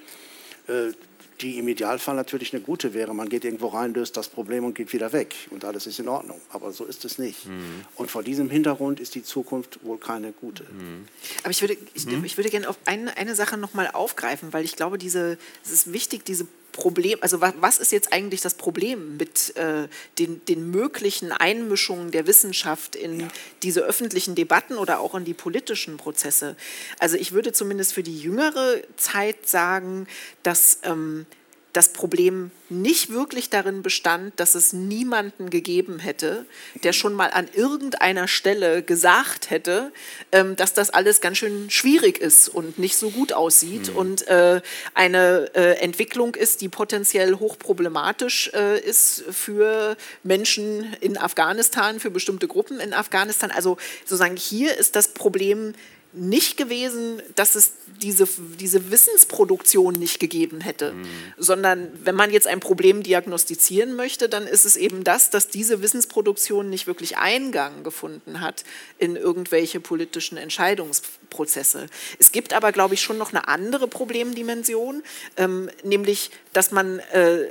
[0.68, 0.92] äh,
[1.40, 3.14] die im Idealfall natürlich eine gute wäre.
[3.14, 6.08] Man geht irgendwo rein, löst das Problem und geht wieder weg und alles ist in
[6.08, 6.40] Ordnung.
[6.50, 7.46] Aber so ist es nicht.
[7.46, 7.84] Mhm.
[7.96, 10.64] Und vor diesem Hintergrund ist die Zukunft wohl keine gute.
[10.64, 11.06] Mhm.
[11.42, 12.24] Aber ich würde, ich, mhm.
[12.24, 15.72] ich würde gerne auf eine, eine Sache noch mal aufgreifen, weil ich glaube, diese, es
[15.72, 20.70] ist wichtig, diese Problem, also was ist jetzt eigentlich das Problem mit äh, den, den
[20.70, 23.28] möglichen Einmischungen der Wissenschaft in ja.
[23.62, 26.56] diese öffentlichen Debatten oder auch in die politischen Prozesse?
[26.98, 30.06] Also ich würde zumindest für die jüngere Zeit sagen,
[30.42, 31.26] dass ähm,
[31.72, 36.46] das Problem nicht wirklich darin bestand, dass es niemanden gegeben hätte,
[36.82, 39.92] der schon mal an irgendeiner Stelle gesagt hätte,
[40.32, 43.96] ähm, dass das alles ganz schön schwierig ist und nicht so gut aussieht mhm.
[43.96, 44.60] und äh,
[44.94, 52.48] eine äh, Entwicklung ist, die potenziell hochproblematisch äh, ist für Menschen in Afghanistan, für bestimmte
[52.48, 53.50] Gruppen in Afghanistan.
[53.50, 55.74] Also sozusagen hier ist das Problem
[56.12, 58.28] nicht gewesen, dass es diese,
[58.60, 61.06] diese Wissensproduktion nicht gegeben hätte, mhm.
[61.38, 65.80] sondern wenn man jetzt ein Problem diagnostizieren möchte, dann ist es eben das, dass diese
[65.82, 68.64] Wissensproduktion nicht wirklich Eingang gefunden hat
[68.98, 71.86] in irgendwelche politischen Entscheidungsprozesse.
[72.18, 75.02] Es gibt aber, glaube ich, schon noch eine andere Problemdimension,
[75.38, 77.46] ähm, nämlich, dass man äh,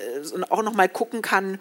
[0.49, 1.59] auch noch mal gucken kann,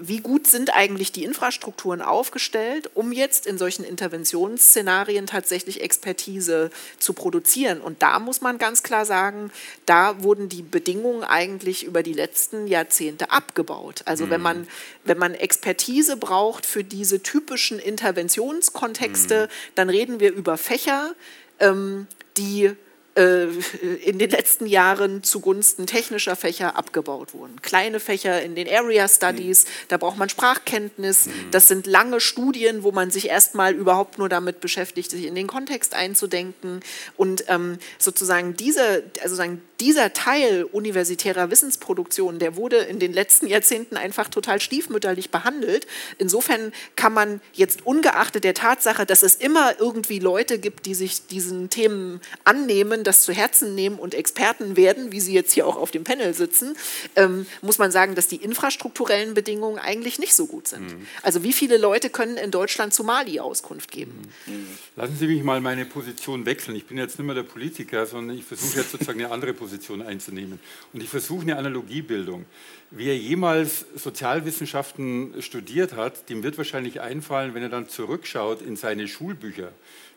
[0.00, 7.12] wie gut sind eigentlich die Infrastrukturen aufgestellt, um jetzt in solchen Interventionsszenarien tatsächlich Expertise zu
[7.12, 7.80] produzieren.
[7.80, 9.50] Und da muss man ganz klar sagen,
[9.86, 14.02] da wurden die Bedingungen eigentlich über die letzten Jahrzehnte abgebaut.
[14.06, 14.30] Also mhm.
[14.30, 14.68] wenn, man,
[15.04, 19.72] wenn man Expertise braucht für diese typischen Interventionskontexte, mhm.
[19.74, 21.14] dann reden wir über Fächer,
[21.60, 22.06] ähm,
[22.36, 22.74] die äh,
[23.16, 27.60] in den letzten Jahren zugunsten technischer Fächer abgebaut wurden.
[27.60, 29.68] Kleine Fächer in den Area Studies, mhm.
[29.88, 31.26] da braucht man Sprachkenntnis.
[31.26, 31.32] Mhm.
[31.50, 35.48] Das sind lange Studien, wo man sich erstmal überhaupt nur damit beschäftigt, sich in den
[35.48, 36.80] Kontext einzudenken.
[37.16, 43.46] Und ähm, sozusagen diese, also sagen, dieser Teil universitärer Wissensproduktion, der wurde in den letzten
[43.46, 45.86] Jahrzehnten einfach total stiefmütterlich behandelt.
[46.18, 51.26] Insofern kann man jetzt ungeachtet der Tatsache, dass es immer irgendwie Leute gibt, die sich
[51.26, 55.76] diesen Themen annehmen, das zu Herzen nehmen und Experten werden, wie sie jetzt hier auch
[55.76, 56.76] auf dem Panel sitzen,
[57.16, 60.82] ähm, muss man sagen, dass die infrastrukturellen Bedingungen eigentlich nicht so gut sind.
[60.82, 61.06] Mhm.
[61.22, 64.20] Also wie viele Leute können in Deutschland zu Mali Auskunft geben?
[64.46, 64.66] Mhm.
[64.96, 66.76] Lassen Sie mich mal meine Position wechseln.
[66.76, 69.70] Ich bin jetzt nicht mehr der Politiker, sondern ich versuche jetzt sozusagen eine andere Position
[69.70, 70.58] Position einzunehmen.
[70.92, 72.44] Und ich versuche eine Analogiebildung.
[72.90, 79.06] Wer jemals Sozialwissenschaften studiert hat, dem wird wahrscheinlich einfallen, wenn er dann zurückschaut in seine
[79.06, 79.72] Schulbücher,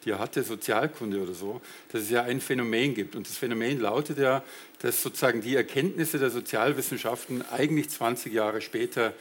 [0.05, 3.15] die er hatte, Sozialkunde oder so, dass es ja ein Phänomen gibt.
[3.15, 4.43] Und das Phänomen lautet ja,
[4.81, 9.13] dass sozusagen die Erkenntnisse der Sozialwissenschaften eigentlich 20 Jahre später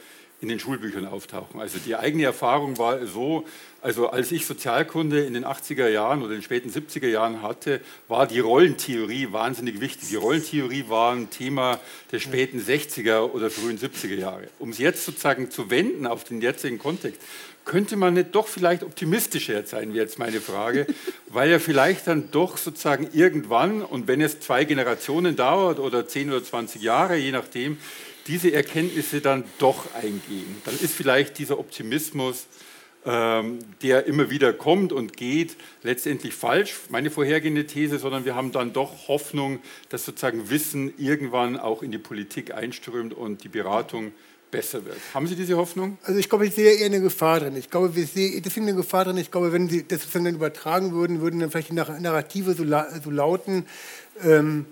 [0.43, 1.61] in den Schulbüchern auftauchen.
[1.61, 3.45] Also die eigene Erfahrung war so,
[3.81, 7.79] also als ich Sozialkunde in den 80er Jahren oder in den späten 70er Jahren hatte,
[8.09, 10.09] war die Rollentheorie wahnsinnig wichtig.
[10.09, 11.79] Die Rollentheorie war ein Thema
[12.11, 14.49] der späten 60er oder frühen 70er Jahre.
[14.59, 17.21] Um es jetzt sozusagen zu wenden auf den jetzigen Kontext,
[17.63, 20.87] könnte man nicht doch vielleicht optimistischer sein, wäre jetzt meine Frage,
[21.27, 26.31] weil ja vielleicht dann doch sozusagen irgendwann, und wenn es zwei Generationen dauert oder 10
[26.31, 27.77] oder 20 Jahre, je nachdem,
[28.27, 30.55] diese Erkenntnisse dann doch eingehen.
[30.65, 32.47] Dann ist vielleicht dieser Optimismus,
[33.05, 38.51] ähm, der immer wieder kommt und geht, letztendlich falsch, meine vorhergehende These, sondern wir haben
[38.53, 39.59] dann doch Hoffnung,
[39.89, 44.13] dass sozusagen Wissen irgendwann auch in die Politik einströmt und die Beratung
[44.51, 44.97] besser wird.
[45.13, 45.97] Haben Sie diese Hoffnung?
[46.03, 47.57] Also ich glaube, ich sehe eher eine Gefahr drin.
[47.57, 49.17] Ich glaube, wir sehen deswegen eine Gefahr drin.
[49.17, 52.63] Ich glaube, wenn Sie das dann übertragen würden, würden dann vielleicht die Narrative so,
[53.03, 53.65] so lauten,
[54.23, 54.65] ähm,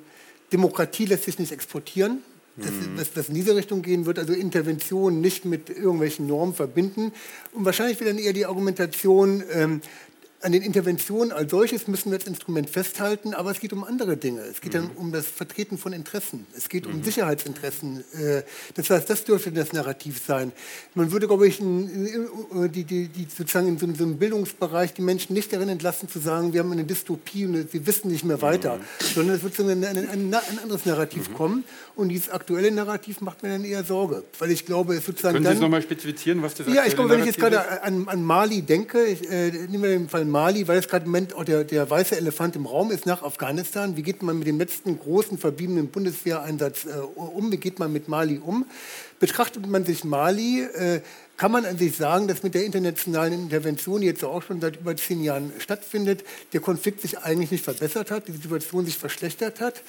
[0.54, 2.22] Demokratie lässt sich nicht exportieren
[2.58, 2.98] dass, mhm.
[2.98, 7.12] dass das in diese Richtung gehen wird, also Interventionen nicht mit irgendwelchen Normen verbinden.
[7.54, 9.82] Und wahrscheinlich wird dann eher die Argumentation, ähm,
[10.42, 14.18] an den Interventionen als solches müssen wir das Instrument festhalten, aber es geht um andere
[14.18, 14.42] Dinge.
[14.42, 14.78] Es geht mhm.
[14.78, 16.48] dann um das Vertreten von Interessen.
[16.58, 16.96] Es geht mhm.
[16.96, 18.04] um Sicherheitsinteressen.
[18.14, 18.44] Äh,
[18.76, 20.52] das heißt, das dürfte das Narrativ sein.
[20.96, 25.54] Man würde, glaube ich, die, die, die sozusagen in so, einem Bildungsbereich die Menschen nicht
[25.54, 29.06] darin entlassen, zu sagen, wir haben eine Dystopie und sie wissen nicht mehr weiter, mhm.
[29.14, 31.34] sondern es wird so ein, ein, ein, anderes Narrativ mhm.
[31.34, 31.64] kommen.
[31.96, 35.46] Und dieses aktuelle Narrativ macht mir dann eher Sorge, weil ich glaube, es sozusagen Können
[35.46, 38.24] Sie es nochmal spezifizieren, was das Ja, ich glaube, wenn ich jetzt gerade an, an,
[38.24, 41.44] Mali denke, ich, äh, nehmen wir den Fall Mali, weil es gerade im Moment auch
[41.44, 43.98] der, der weiße Elefant im Raum ist nach Afghanistan.
[43.98, 47.52] Wie geht man mit dem letzten großen verbliebenen Bundeswehreinsatz äh, um?
[47.52, 48.66] Wie geht man mit Mali um?
[49.20, 51.02] Betrachtet man sich Mali, äh,
[51.42, 54.76] kann man an sich sagen, dass mit der internationalen Intervention, die jetzt auch schon seit
[54.76, 56.24] über zehn Jahren stattfindet,
[56.54, 59.82] der Konflikt sich eigentlich nicht verbessert hat, die Situation sich verschlechtert hat.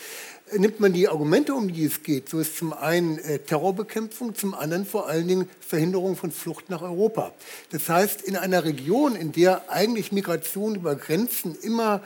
[0.57, 4.55] Nimmt man die Argumente, um die es geht, so ist zum einen äh, Terrorbekämpfung, zum
[4.55, 7.33] anderen vor allen Dingen Verhinderung von Flucht nach Europa.
[7.71, 12.01] Das heißt, in einer Region, in der eigentlich Migration über Grenzen immer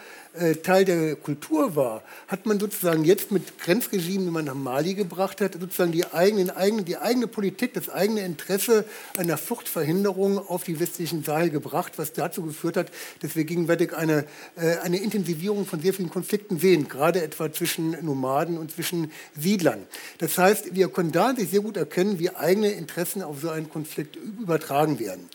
[0.56, 5.40] Teil der Kultur war, hat man sozusagen jetzt mit Grenzregimen, die man nach Mali gebracht
[5.40, 8.84] hat, sozusagen die, eigenen, eigene, die eigene Politik, das eigene Interesse
[9.16, 14.24] einer Fluchtverhinderung auf die westlichen Sahel gebracht, was dazu geführt hat, dass wir gegenwärtig eine,
[14.56, 19.86] äh, eine Intensivierung von sehr vielen Konflikten sehen, gerade etwa zwischen Nomaden und zwischen Siedlern.
[20.18, 23.70] Das heißt, wir können da sich sehr gut erkennen, wie eigene Interessen auf so einen
[23.70, 25.28] Konflikt übertragen werden.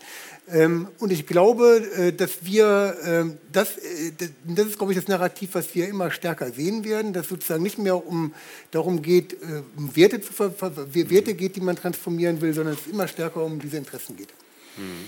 [0.51, 4.11] Ähm, und ich glaube, äh, dass wir, ähm, das, äh,
[4.43, 7.77] das ist, glaube ich, das Narrativ, was wir immer stärker sehen werden, dass sozusagen nicht
[7.77, 8.33] mehr um
[8.71, 13.07] darum geht, äh, um Werte, zu, Werte geht, die man transformieren will, sondern es immer
[13.07, 14.29] stärker um diese Interessen geht.
[14.77, 15.05] Mhm.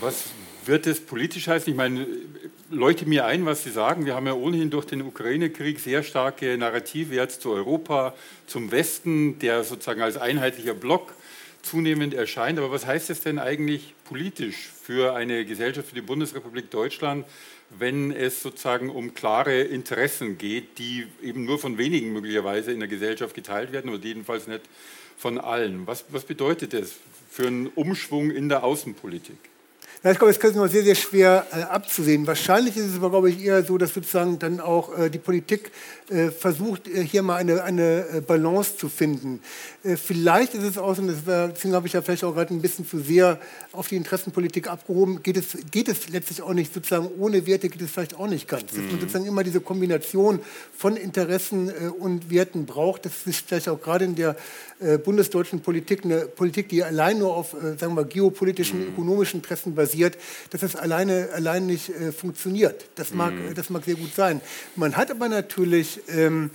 [0.00, 0.24] Was
[0.64, 1.70] wird es politisch heißen?
[1.70, 2.06] Ich meine,
[2.70, 4.04] leuchte mir ein, was Sie sagen.
[4.04, 8.14] Wir haben ja ohnehin durch den Ukraine-Krieg sehr starke Narrative jetzt zu Europa,
[8.46, 11.14] zum Westen, der sozusagen als einheitlicher Block
[11.62, 12.58] zunehmend erscheint.
[12.58, 17.26] Aber was heißt es denn eigentlich politisch für eine Gesellschaft, für die Bundesrepublik Deutschland,
[17.70, 22.88] wenn es sozusagen um klare Interessen geht, die eben nur von wenigen möglicherweise in der
[22.88, 24.62] Gesellschaft geteilt werden oder jedenfalls nicht
[25.16, 25.86] von allen?
[25.86, 26.94] Was, was bedeutet das
[27.28, 29.38] für einen Umschwung in der Außenpolitik?
[30.12, 32.28] Ich glaube, das ist noch sehr, sehr schwer äh, abzusehen.
[32.28, 35.72] Wahrscheinlich ist es aber, glaube ich, eher so, dass sozusagen dann auch äh, die Politik
[36.08, 39.40] äh, versucht, äh, hier mal eine, eine äh, Balance zu finden.
[39.82, 42.86] Äh, vielleicht ist es auch, und deswegen habe ich ja vielleicht auch gerade ein bisschen
[42.86, 43.40] zu sehr
[43.72, 47.82] auf die Interessenpolitik abgehoben, geht es, geht es letztlich auch nicht, sozusagen ohne Werte geht
[47.82, 48.70] es vielleicht auch nicht ganz.
[48.70, 48.76] Mhm.
[48.76, 49.00] Dass man mhm.
[49.00, 50.38] sozusagen immer diese Kombination
[50.76, 54.36] von Interessen und Werten braucht, das ist vielleicht auch gerade in der
[55.04, 58.88] bundesdeutschen Politik eine Politik, die allein nur auf, sagen wir, geopolitischen, mhm.
[58.88, 60.18] ökonomischen Interessen basiert, basiert,
[60.50, 62.86] dass es alleine, allein nicht äh, funktioniert.
[62.96, 63.54] Das mag, mhm.
[63.54, 64.40] das mag sehr gut sein.
[64.76, 66.50] Man hat aber natürlich, ähm,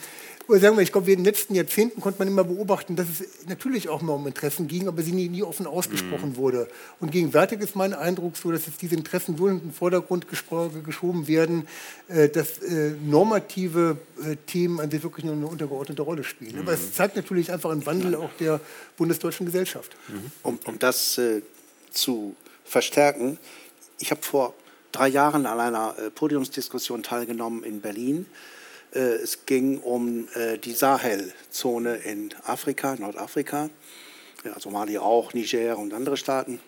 [0.47, 3.47] oder sagen wir, ich glaube, in den letzten Jahrzehnten konnte man immer beobachten, dass es
[3.47, 6.35] natürlich auch mal um Interessen ging, aber sie nie, nie offen ausgesprochen mhm.
[6.35, 6.67] wurde.
[6.99, 11.27] Und gegenwärtig ist mein Eindruck so, dass jetzt diese Interessen so in den Vordergrund geschoben
[11.27, 11.67] werden,
[12.09, 16.55] äh, dass äh, normative äh, Themen an sich wirklich nur eine untergeordnete Rolle spielen.
[16.55, 16.61] Mhm.
[16.61, 18.59] Aber es zeigt natürlich einfach einen Wandel auch der
[18.97, 19.95] bundesdeutschen Gesellschaft.
[20.09, 20.31] Mhm.
[20.43, 21.41] Um, um das äh,
[21.91, 22.35] zu
[22.71, 23.37] verstärken.
[23.99, 24.53] Ich habe vor
[24.93, 28.25] drei Jahren an einer äh, Podiumsdiskussion teilgenommen in Berlin.
[28.93, 33.69] Äh, es ging um äh, die Sahelzone in Afrika, Nordafrika,
[34.45, 36.61] ja, Somalia auch, Niger und andere Staaten.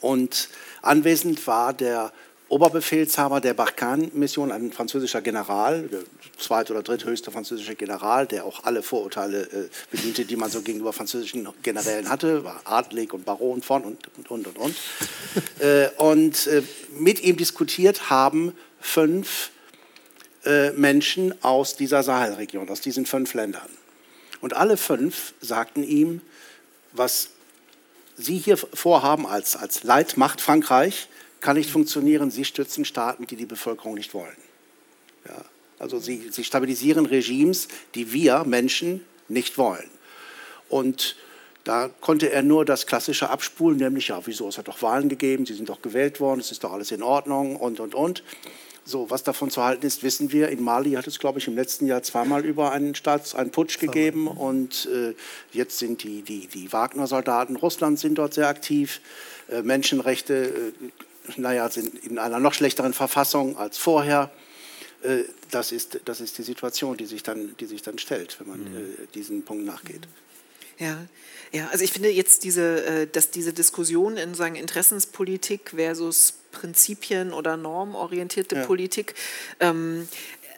[0.00, 0.48] Und
[0.82, 2.12] anwesend war der
[2.50, 6.00] Oberbefehlshaber der Barkhane-Mission, ein französischer General, der
[6.36, 10.92] zweit- oder dritthöchste französische General, der auch alle Vorurteile äh, bediente, die man so gegenüber
[10.92, 14.58] französischen Generälen hatte, war adlig und Baron von und und und und.
[14.58, 14.76] Und,
[15.60, 16.62] äh, und äh,
[16.98, 19.50] mit ihm diskutiert haben fünf
[20.44, 23.68] äh, Menschen aus dieser Sahelregion, aus diesen fünf Ländern.
[24.40, 26.20] Und alle fünf sagten ihm,
[26.92, 27.30] was
[28.16, 31.08] Sie hier vorhaben als, als Leitmacht Frankreich,
[31.40, 32.30] kann nicht funktionieren.
[32.30, 34.36] Sie stützen Staaten, die die Bevölkerung nicht wollen.
[35.26, 35.44] Ja,
[35.78, 39.90] also sie, sie stabilisieren Regimes, die wir Menschen nicht wollen.
[40.68, 41.16] Und
[41.64, 45.44] da konnte er nur das Klassische abspulen, nämlich, ja, wieso, es hat doch Wahlen gegeben,
[45.44, 48.22] sie sind doch gewählt worden, es ist doch alles in Ordnung und, und, und.
[48.84, 50.48] So, was davon zu halten ist, wissen wir.
[50.48, 53.78] In Mali hat es, glaube ich, im letzten Jahr zweimal über einen, Staats-, einen Putsch
[53.78, 55.14] gegeben und äh,
[55.52, 59.00] jetzt sind die, die, die Wagner-Soldaten Russlands sind dort sehr aktiv.
[59.50, 60.72] Äh, Menschenrechte äh,
[61.36, 64.30] naja, sind in einer noch schlechteren Verfassung als vorher.
[65.02, 68.48] Äh, das ist, das ist die Situation, die sich dann, die sich dann stellt, wenn
[68.48, 68.76] man mhm.
[68.76, 70.08] Äh, diesen Punkt nachgeht.
[70.78, 70.96] Ja,
[71.52, 77.32] ja, also ich finde jetzt diese, äh, dass diese Diskussion in sagen Interessenspolitik versus Prinzipien
[77.32, 78.64] oder normorientierte ja.
[78.64, 79.14] Politik,
[79.60, 80.08] ähm,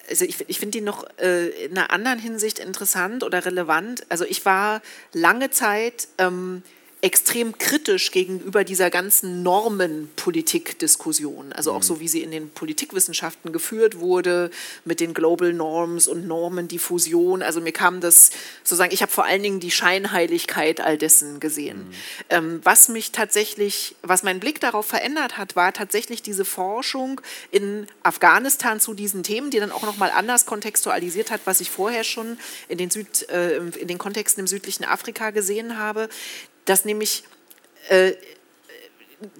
[0.08, 4.04] also ich, ich finde die noch äh, in einer anderen Hinsicht interessant oder relevant.
[4.08, 4.82] Also ich war
[5.12, 6.62] lange Zeit ähm,
[7.02, 11.52] extrem kritisch gegenüber dieser ganzen Normenpolitik-Diskussion.
[11.52, 11.82] Also auch mhm.
[11.82, 14.52] so, wie sie in den Politikwissenschaften geführt wurde,
[14.84, 17.42] mit den Global Norms und Normendiffusion.
[17.42, 18.30] Also mir kam das
[18.62, 21.78] sozusagen, ich habe vor allen Dingen die Scheinheiligkeit all dessen gesehen.
[21.78, 21.92] Mhm.
[22.30, 27.88] Ähm, was mich tatsächlich, was meinen Blick darauf verändert hat, war tatsächlich diese Forschung in
[28.04, 32.38] Afghanistan zu diesen Themen, die dann auch nochmal anders kontextualisiert hat, was ich vorher schon
[32.68, 36.08] in den, Süd, äh, in den Kontexten im südlichen Afrika gesehen habe
[36.64, 37.24] dass nämlich
[37.88, 38.12] äh,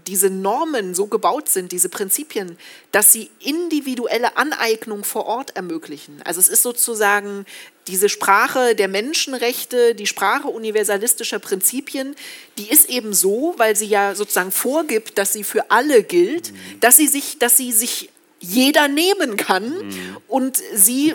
[0.07, 2.57] diese Normen so gebaut sind, diese Prinzipien,
[2.93, 6.21] dass sie individuelle Aneignung vor Ort ermöglichen.
[6.25, 7.45] Also es ist sozusagen
[7.89, 12.15] diese Sprache der Menschenrechte, die Sprache universalistischer Prinzipien,
[12.59, 16.81] die ist eben so, weil sie ja sozusagen vorgibt, dass sie für alle gilt, mhm.
[16.81, 18.11] dass sie sich, dass sie sich
[18.43, 20.17] jeder nehmen kann mhm.
[20.27, 21.15] und sie äh,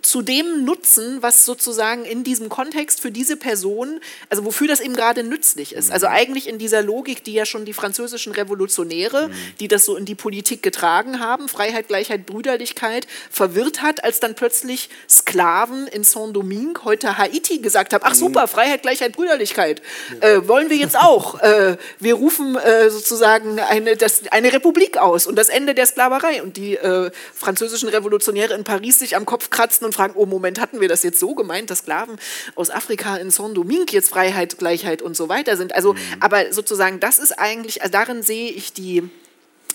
[0.00, 4.00] zu dem nutzen, was sozusagen in diesem Kontext für diese Person,
[4.30, 5.92] also wofür das eben gerade nützlich ist.
[5.92, 6.14] Also mhm.
[6.14, 9.32] eigentlich in dieser Logik, die ja schon die französischen Revolutionäre, mhm.
[9.60, 14.34] die das so in die Politik getragen haben, Freiheit, Gleichheit, Brüderlichkeit, verwirrt hat, als dann
[14.34, 19.82] plötzlich Sklaven in Saint-Domingue, heute Haiti, gesagt haben, ach super, Freiheit, Gleichheit, Brüderlichkeit,
[20.20, 21.40] äh, wollen wir jetzt auch.
[21.40, 26.42] äh, wir rufen äh, sozusagen eine, das, eine Republik aus und das Ende der Sklaverei.
[26.42, 30.26] Und die die äh, französischen Revolutionäre in Paris sich am Kopf kratzen und fragen, oh
[30.26, 32.16] Moment, hatten wir das jetzt so gemeint, dass Sklaven
[32.54, 35.74] aus Afrika in Saint-Domingue jetzt Freiheit, Gleichheit und so weiter sind.
[35.74, 35.98] Also, mhm.
[36.20, 39.02] aber sozusagen, das ist eigentlich, also darin sehe ich die,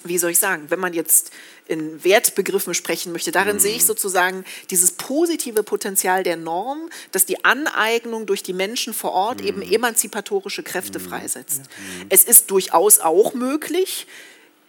[0.03, 1.31] wie soll ich sagen, wenn man jetzt
[1.67, 3.31] in Wertbegriffen sprechen möchte.
[3.31, 3.59] Darin mhm.
[3.59, 9.11] sehe ich sozusagen dieses positive Potenzial der Norm, dass die Aneignung durch die Menschen vor
[9.11, 9.47] Ort mhm.
[9.47, 11.09] eben emanzipatorische Kräfte mhm.
[11.09, 11.59] freisetzt.
[11.59, 12.05] Mhm.
[12.09, 14.07] Es ist durchaus auch möglich,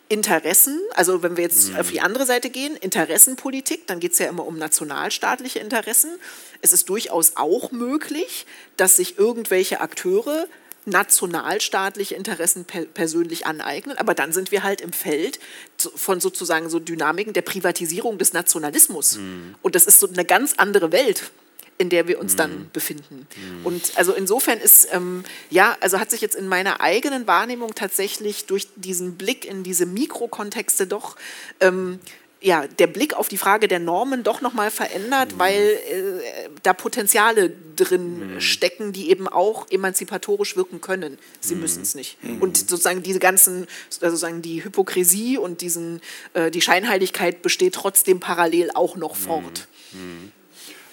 [0.09, 1.77] Interessen, also wenn wir jetzt mhm.
[1.77, 6.11] auf die andere Seite gehen, Interessenpolitik, dann geht es ja immer um nationalstaatliche Interessen.
[6.63, 8.47] Es ist durchaus auch möglich,
[8.77, 10.47] dass sich irgendwelche Akteure
[10.87, 15.39] nationalstaatliche Interessen per persönlich aneignen, aber dann sind wir halt im Feld
[15.95, 19.17] von sozusagen so Dynamiken der Privatisierung des Nationalismus.
[19.17, 19.55] Mhm.
[19.61, 21.31] Und das ist so eine ganz andere Welt
[21.79, 22.71] in der wir uns dann mhm.
[22.73, 23.27] befinden.
[23.37, 23.67] Mhm.
[23.67, 28.47] Und also insofern ist, ähm, ja, also hat sich jetzt in meiner eigenen Wahrnehmung tatsächlich
[28.47, 31.17] durch diesen Blick in diese Mikrokontexte doch
[31.61, 32.01] ähm,
[32.41, 35.39] ja, der Blick auf die Frage der Normen doch nochmal verändert, mhm.
[35.39, 38.41] weil äh, da Potenziale drin mhm.
[38.41, 41.19] stecken, die eben auch emanzipatorisch wirken können.
[41.41, 41.63] Sie mhm.
[41.63, 42.23] müssen es nicht.
[42.23, 42.41] Mhm.
[42.41, 46.01] Und sozusagen diese ganzen, also sozusagen die Hypokrisie und diesen,
[46.35, 49.67] äh, die Scheinheiligkeit besteht trotzdem parallel auch noch fort.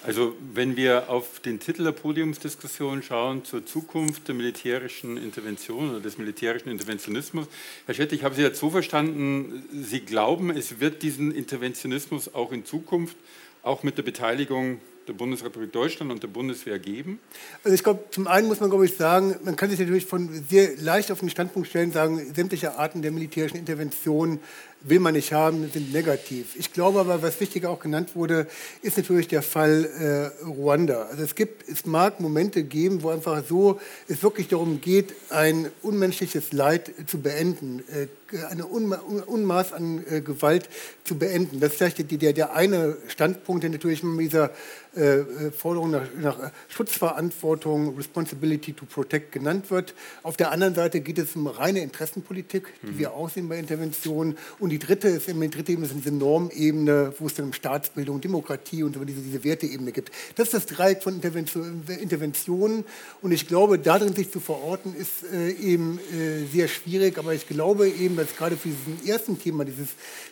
[0.06, 5.98] Also wenn wir auf den Titel der Podiumsdiskussion schauen zur Zukunft der militärischen Intervention oder
[5.98, 7.48] des militärischen Interventionismus,
[7.86, 12.52] Herr Schett, ich habe Sie jetzt so verstanden, Sie glauben, es wird diesen Interventionismus auch
[12.52, 13.16] in Zukunft,
[13.64, 17.18] auch mit der Beteiligung der Bundesrepublik Deutschland und der Bundeswehr geben?
[17.64, 20.28] Also ich glaube, zum einen muss man, glaube ich, sagen, man kann sich natürlich von
[20.48, 24.40] sehr leicht auf den Standpunkt stellen, sagen, sämtliche Arten der militärischen Intervention
[24.88, 26.54] will man nicht haben, sind negativ.
[26.56, 28.46] Ich glaube aber, was wichtig auch genannt wurde,
[28.82, 31.08] ist natürlich der Fall äh, Ruanda.
[31.10, 35.70] Also es gibt, es mag Momente geben, wo einfach so es wirklich darum geht, ein
[35.82, 38.06] unmenschliches Leid zu beenden, äh,
[38.50, 40.68] eine Unma Unmaß an äh, Gewalt
[41.04, 41.60] zu beenden.
[41.60, 44.50] Das ist vielleicht der, der eine Standpunkt, der natürlich mit dieser
[44.96, 49.94] äh, äh, Forderung nach, nach, Schutzverantwortung, Responsibility to Protect genannt wird.
[50.22, 52.98] Auf der anderen Seite geht es um reine Interessenpolitik, die mhm.
[52.98, 54.38] wir auch sehen bei Interventionen.
[54.58, 58.20] Und die dritte ist die dritte Ebene ist diese Normebene, wo es dann um Staatsbildung,
[58.20, 60.10] Demokratie und diese, diese Werteebene gibt.
[60.34, 62.84] Das ist das Dreieck von Interventionen.
[63.22, 67.18] Und ich glaube, darin sich zu verorten, ist äh, eben äh, sehr schwierig.
[67.18, 69.88] Aber ich glaube eben, dass gerade für diesen ersten Thema, dieses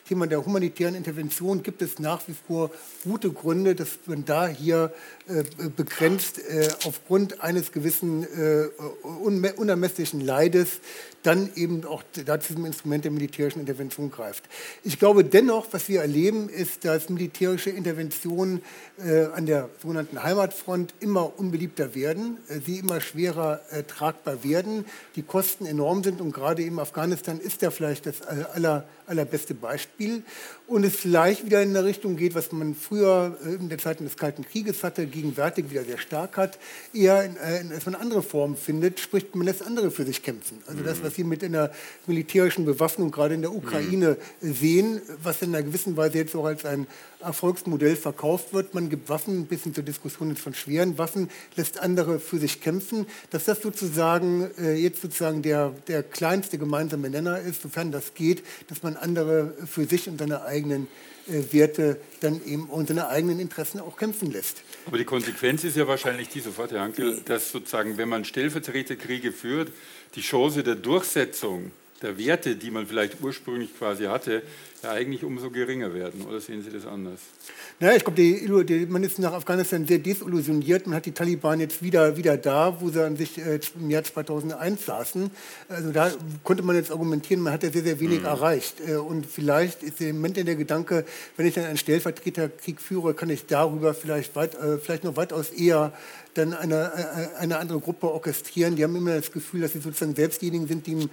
[0.09, 2.71] Thema der humanitären Intervention, gibt es nach wie vor
[3.05, 4.93] gute Gründe, dass man da hier
[5.27, 5.45] äh,
[5.77, 8.69] begrenzt äh, aufgrund eines gewissen äh,
[9.57, 10.81] unermesslichen Leides
[11.25, 14.45] dann eben auch zu diesem Instrument der militärischen Intervention greift.
[14.85, 18.63] Ich glaube dennoch, was wir erleben, ist, dass militärische Interventionen
[19.03, 24.85] äh, an der sogenannten Heimatfront immer unbeliebter werden, äh, sie immer schwerer äh, tragbar werden,
[25.17, 30.23] die Kosten enorm sind und gerade eben Afghanistan ist ja vielleicht das aller, allerbeste Beispiel
[30.67, 34.01] und es vielleicht wieder in eine Richtung geht, was man früher äh, in der Zeit
[34.01, 36.59] des Kalten Krieges hatte, gegenwärtig wieder sehr stark hat,
[36.93, 40.63] eher in, äh, dass man andere Formen findet, sprich man lässt andere für sich kämpfen.
[40.67, 41.71] Also das, was wir mit einer
[42.07, 44.55] militärischen Bewaffnung gerade in der Ukraine mhm.
[44.55, 46.87] sehen, was in einer gewissen Weise jetzt auch als ein
[47.25, 48.75] Erfolgsmodell verkauft wird.
[48.75, 53.07] Man gibt Waffen, ein bisschen zur Diskussion von schweren Waffen, lässt andere für sich kämpfen,
[53.31, 58.43] dass das sozusagen äh, jetzt sozusagen der, der kleinste gemeinsame Nenner ist, sofern das geht,
[58.69, 60.89] dass man andere für sich und seine eigenen
[61.27, 64.63] äh, Werte dann eben und seine eigenen Interessen auch kämpfen lässt.
[64.87, 69.33] Aber die Konsequenz ist ja wahrscheinlich die sofort, Herr Hankel, dass sozusagen, wenn man Stellvertreterkriege
[69.33, 69.71] führt,
[70.15, 71.71] die Chance der Durchsetzung
[72.05, 74.43] der Werte, die man vielleicht ursprünglich quasi hatte,
[74.85, 76.25] ja eigentlich umso geringer werden.
[76.27, 77.21] Oder sehen Sie das anders?
[77.81, 80.87] Naja, ich glaube, man ist nach Afghanistan sehr desillusioniert.
[80.87, 84.05] Man hat die Taliban jetzt wieder, wieder da, wo sie an sich äh, im Jahr
[84.05, 85.31] 2001 saßen.
[85.69, 86.13] Also da
[86.45, 88.27] konnte man jetzt argumentieren, man hat ja sehr, sehr wenig mhm.
[88.27, 88.77] erreicht.
[88.87, 91.05] Äh, und vielleicht ist im Moment der Gedanke,
[91.37, 95.51] wenn ich dann einen Stellvertreterkrieg führe, kann ich darüber vielleicht, weit, äh, vielleicht noch weitaus
[95.51, 95.93] eher
[96.35, 96.93] dann eine,
[97.37, 98.77] äh, eine andere Gruppe orchestrieren.
[98.77, 101.11] Die haben immer das Gefühl, dass sie sozusagen selbst diejenigen sind, die im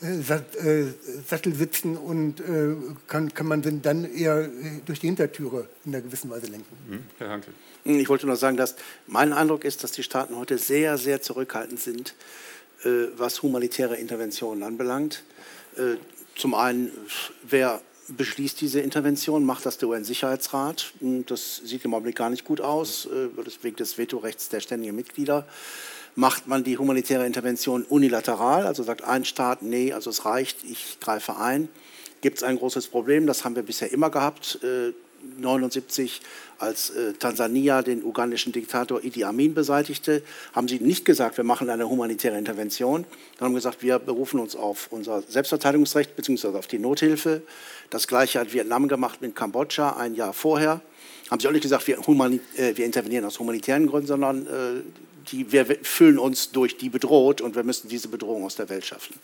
[0.00, 2.74] Sattel sitzen und äh,
[3.06, 4.48] kann, kann man dann eher
[4.86, 6.76] durch die Hintertüre in einer gewissen Weise lenken.
[6.88, 7.04] Mhm.
[7.18, 7.50] Herr Hanke.
[7.84, 8.76] Ich wollte nur sagen, dass
[9.06, 12.14] mein Eindruck ist, dass die Staaten heute sehr, sehr zurückhaltend sind,
[13.18, 15.22] was humanitäre Interventionen anbelangt.
[16.34, 16.90] Zum einen,
[17.42, 20.92] wer beschließt diese Intervention, macht das der UN-Sicherheitsrat.
[21.00, 23.28] Hm, das sieht im Augenblick gar nicht gut aus, äh,
[23.62, 25.46] wegen des Vetorechts der ständigen Mitglieder.
[26.16, 30.98] Macht man die humanitäre Intervention unilateral, also sagt ein Staat, nee, also es reicht, ich
[31.00, 31.68] greife ein,
[32.20, 34.58] gibt es ein großes Problem, das haben wir bisher immer gehabt.
[34.62, 41.36] 1979, äh, als äh, Tansania den ugandischen Diktator Idi Amin beseitigte, haben sie nicht gesagt,
[41.36, 46.48] wir machen eine humanitäre Intervention, sondern haben gesagt, wir berufen uns auf unser Selbstverteidigungsrecht bzw.
[46.56, 47.42] auf die Nothilfe.
[47.90, 50.80] Das gleiche hat Vietnam gemacht mit Kambodscha ein Jahr vorher.
[51.30, 54.82] Haben sie auch nicht gesagt, wir, äh, wir intervenieren aus humanitären Gründen, sondern äh,
[55.30, 58.84] die, wir fühlen uns durch die bedroht und wir müssen diese Bedrohung aus der Welt
[58.84, 59.14] schaffen.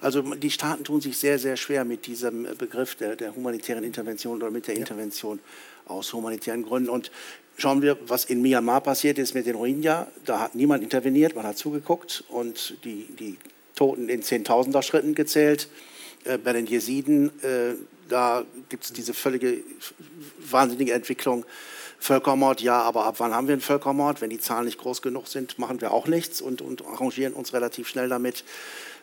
[0.00, 4.36] Also die Staaten tun sich sehr, sehr schwer mit diesem Begriff der, der humanitären Intervention
[4.36, 4.80] oder mit der ja.
[4.80, 5.38] Intervention
[5.86, 6.90] aus humanitären Gründen.
[6.90, 7.10] Und
[7.56, 10.08] schauen wir, was in Myanmar passiert ist mit den Rohingya.
[10.24, 13.36] Da hat niemand interveniert, man hat zugeguckt und die, die
[13.74, 15.68] Toten in Zehntausender-Schritten gezählt.
[16.24, 17.74] Äh, bei den Jesiden, äh,
[18.08, 19.58] da gibt es diese völlige
[20.50, 21.44] wahnsinnige Entwicklung.
[22.04, 24.20] Völkermord, ja, aber ab wann haben wir einen Völkermord?
[24.20, 27.54] Wenn die Zahlen nicht groß genug sind, machen wir auch nichts und, und arrangieren uns
[27.54, 28.44] relativ schnell damit.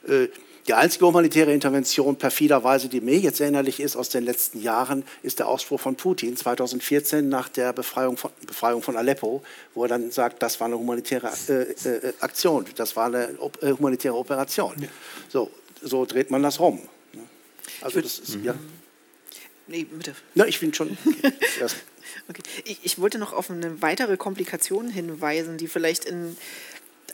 [0.08, 0.28] Äh,
[0.68, 5.39] die einzige humanitäre Intervention perfiderweise, die mir jetzt erinnerlich ist aus den letzten Jahren, ist
[5.39, 9.41] der Ausspruch von Putin 2014 nach der Befreiung von, Befreiung von Aleppo,
[9.74, 11.54] wo er dann sagt, das war eine humanitäre äh,
[11.89, 13.30] äh, Aktion, das war eine
[13.62, 14.76] äh, humanitäre Operation.
[14.80, 14.88] Ja.
[15.28, 15.49] So,
[15.82, 16.80] so dreht man das rum.
[17.82, 18.54] Also das ist, ja.
[19.66, 20.14] Nee, bitte.
[20.36, 20.95] Na, ich bin schon.
[21.60, 21.72] okay.
[22.66, 26.38] Ich, ich wollte noch auf eine weitere Komplikation hinweisen, die vielleicht in,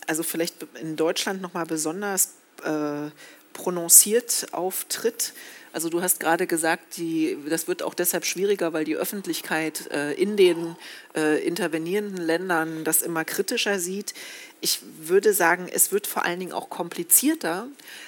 [0.08, 2.34] also vielleicht in Deutschland noch mal besonders
[2.64, 3.10] äh,
[3.54, 5.34] prononciert auftritt.
[5.78, 10.14] Also du hast gerade gesagt, die, das wird auch deshalb schwieriger, weil die Öffentlichkeit äh,
[10.14, 10.76] in den
[11.16, 14.16] äh, intervenierenden Ländern das immer kritischer sieht.
[14.60, 17.68] Ich würde sagen, es wird vor allen Dingen auch komplizierter,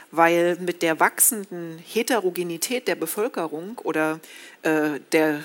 [0.09, 4.19] weil mit der wachsenden Heterogenität der Bevölkerung oder
[4.63, 5.41] äh, der äh,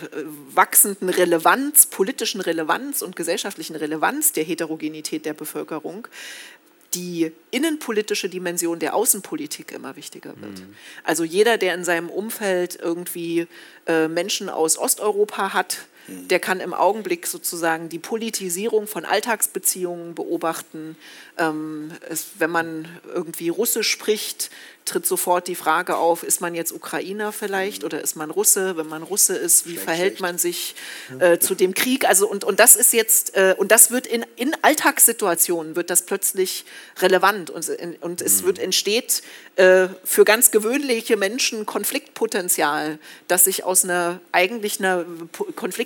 [0.54, 6.08] wachsenden Relevanz, politischen Relevanz und gesellschaftlichen Relevanz der Heterogenität der Bevölkerung
[6.94, 10.60] die innenpolitische Dimension der Außenpolitik immer wichtiger wird.
[10.60, 10.74] Mhm.
[11.02, 13.46] Also jeder, der in seinem Umfeld irgendwie
[13.86, 16.28] äh, Menschen aus Osteuropa hat, mhm.
[16.28, 20.96] der kann im Augenblick sozusagen die Politisierung von Alltagsbeziehungen beobachten.
[21.38, 24.50] Ähm, es, wenn man irgendwie Russisch spricht,
[24.84, 27.86] tritt sofort die Frage auf, ist man jetzt Ukrainer vielleicht mhm.
[27.86, 28.76] oder ist man Russe?
[28.76, 30.20] Wenn man Russe ist, wie schlecht, verhält schlecht.
[30.20, 30.74] man sich
[31.18, 32.06] äh, zu dem Krieg?
[32.06, 36.02] Also und, und das ist jetzt, äh, und das wird in, in Alltagssituationen wird das
[36.02, 36.64] plötzlich
[36.98, 38.46] relevant und, und es mhm.
[38.46, 39.22] wird entsteht
[39.56, 42.98] äh, für ganz gewöhnliche Menschen Konfliktpotenzial,
[43.28, 45.04] das sich aus einer eigentlich einer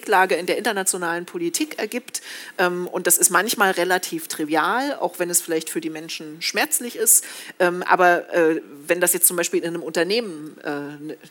[0.08, 2.22] Konfliktlage in der internationalen Politik ergibt.
[2.56, 6.96] Ähm, und das ist manchmal relativ trivial, auch wenn es vielleicht für die Menschen schmerzlich
[6.96, 7.24] ist.
[7.58, 10.68] Ähm, aber äh, wenn das jetzt zum Beispiel in einem Unternehmen äh,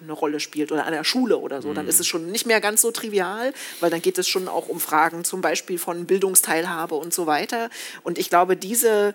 [0.03, 1.75] eine Rolle spielt oder an der Schule oder so, mhm.
[1.75, 4.67] dann ist es schon nicht mehr ganz so trivial, weil dann geht es schon auch
[4.67, 7.69] um Fragen zum Beispiel von Bildungsteilhabe und so weiter.
[8.03, 9.13] Und ich glaube, diese,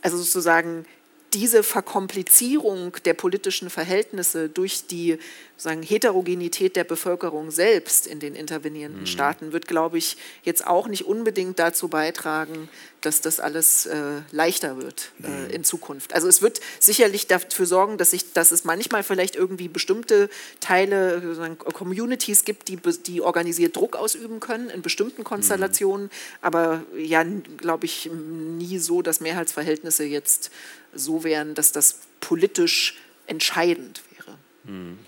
[0.00, 0.86] also sozusagen
[1.34, 5.18] diese Verkomplizierung der politischen Verhältnisse durch die
[5.56, 9.06] sagen, Heterogenität der Bevölkerung selbst in den intervenierenden mhm.
[9.06, 12.68] Staaten wird, glaube ich, jetzt auch nicht unbedingt dazu beitragen,
[13.02, 15.50] dass das alles äh, leichter wird äh, mhm.
[15.50, 16.14] in Zukunft.
[16.14, 20.30] Also es wird sicherlich dafür sorgen, dass, ich, dass es manchmal vielleicht irgendwie bestimmte
[20.60, 26.10] Teile, Communities gibt, die, die organisiert Druck ausüben können in bestimmten Konstellationen, mhm.
[26.40, 27.24] aber ja,
[27.56, 30.50] glaube ich, nie so, dass Mehrheitsverhältnisse jetzt
[30.94, 34.38] so wären, dass das politisch entscheidend wäre.
[34.64, 34.98] Mhm.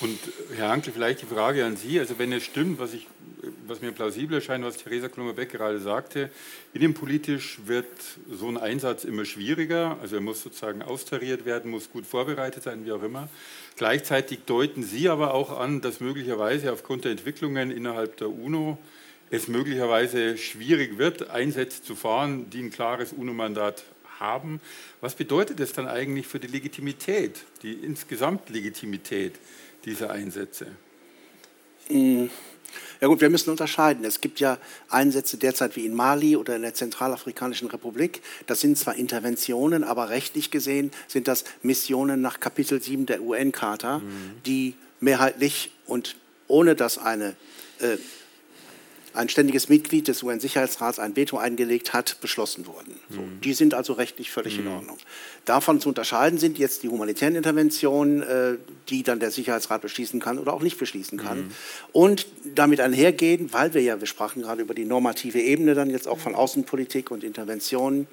[0.00, 0.18] Und
[0.56, 3.06] Herr Hankel, vielleicht die Frage an Sie, also wenn es stimmt, was, ich,
[3.66, 6.30] was mir plausibel erscheint, was Theresa Klummer-Beck gerade sagte,
[6.74, 7.86] innenpolitisch wird
[8.30, 12.84] so ein Einsatz immer schwieriger, also er muss sozusagen austariert werden, muss gut vorbereitet sein,
[12.84, 13.28] wie auch immer.
[13.76, 18.78] Gleichzeitig deuten Sie aber auch an, dass möglicherweise aufgrund der Entwicklungen innerhalb der UNO
[19.30, 23.84] es möglicherweise schwierig wird, Einsätze zu fahren, die ein klares UNO-Mandat
[24.20, 24.60] haben.
[25.00, 29.34] Was bedeutet das dann eigentlich für die Legitimität, die insgesamt Legitimität
[29.84, 30.66] dieser Einsätze?
[31.88, 32.26] Mm.
[33.00, 34.04] Ja gut, wir müssen unterscheiden.
[34.04, 34.58] Es gibt ja
[34.88, 38.22] Einsätze derzeit wie in Mali oder in der Zentralafrikanischen Republik.
[38.46, 43.98] Das sind zwar Interventionen, aber rechtlich gesehen sind das Missionen nach Kapitel 7 der UN-Charta,
[43.98, 44.42] mhm.
[44.46, 46.16] die mehrheitlich und
[46.48, 47.34] ohne dass eine
[47.80, 47.96] äh,
[49.14, 52.94] ein ständiges Mitglied des UN-Sicherheitsrats ein Veto eingelegt hat, beschlossen wurden.
[53.10, 53.40] So, mhm.
[53.42, 54.66] Die sind also rechtlich völlig mhm.
[54.66, 54.98] in Ordnung.
[55.44, 58.56] Davon zu unterscheiden sind jetzt die humanitären Interventionen, äh,
[58.88, 61.38] die dann der Sicherheitsrat beschließen kann oder auch nicht beschließen kann.
[61.38, 61.50] Mhm.
[61.92, 66.08] Und damit einhergehen, weil wir ja, wir sprachen gerade über die normative Ebene dann jetzt
[66.08, 68.06] auch von Außenpolitik und Interventionen,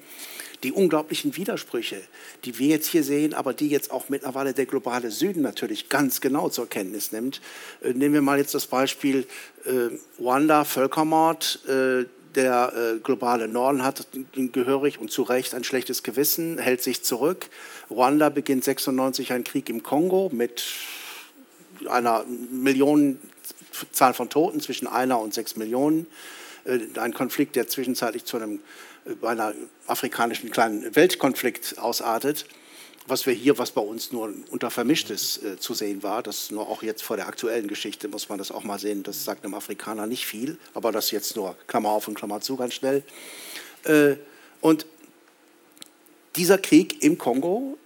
[0.62, 2.00] die unglaublichen Widersprüche,
[2.44, 6.20] die wir jetzt hier sehen, aber die jetzt auch mittlerweile der globale Süden natürlich ganz
[6.20, 7.40] genau zur Kenntnis nimmt.
[7.82, 9.26] Äh, nehmen wir mal jetzt das Beispiel
[9.64, 11.60] äh, Ruanda, Völkermord.
[11.66, 12.04] Äh,
[12.34, 14.06] der äh, globale Norden hat
[14.52, 17.48] gehörig und zu Recht ein schlechtes Gewissen, hält sich zurück.
[17.90, 20.62] Ruanda beginnt 96 einen Krieg im Kongo mit
[21.88, 26.06] einer Millionenzahl von Toten zwischen einer und sechs Millionen.
[26.64, 28.60] Äh, ein Konflikt, der zwischenzeitlich zu einem
[29.04, 29.54] äh, einer
[29.86, 32.46] afrikanischen kleinen Weltkonflikt ausartet,
[33.06, 36.68] was wir hier, was bei uns nur unter Vermischtes äh, zu sehen war, das nur
[36.68, 39.54] auch jetzt vor der aktuellen Geschichte muss man das auch mal sehen, das sagt einem
[39.54, 43.02] Afrikaner nicht viel, aber das jetzt nur Klammer auf und Klammer zu ganz schnell.
[43.84, 44.16] Äh,
[44.60, 44.86] und
[46.36, 47.76] dieser Krieg im Kongo,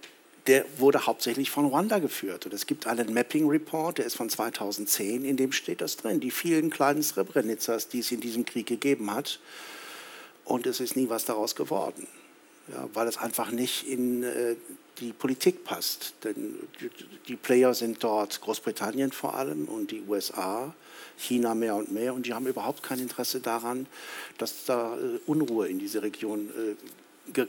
[0.47, 2.45] der wurde hauptsächlich von Ruanda geführt.
[2.45, 6.19] Und es gibt einen Mapping Report, der ist von 2010, in dem steht das drin,
[6.19, 9.39] die vielen kleinen Srebrenicas, die es in diesem Krieg gegeben hat
[10.45, 12.07] und es ist nie was daraus geworden,
[12.67, 14.55] ja, weil es einfach nicht in äh,
[14.99, 16.13] die Politik passt.
[16.23, 16.55] Denn
[17.27, 20.73] die Player sind dort Großbritannien vor allem und die USA,
[21.17, 23.87] China mehr und mehr und die haben überhaupt kein Interesse daran,
[24.37, 26.75] dass da äh, Unruhe in diese Region äh,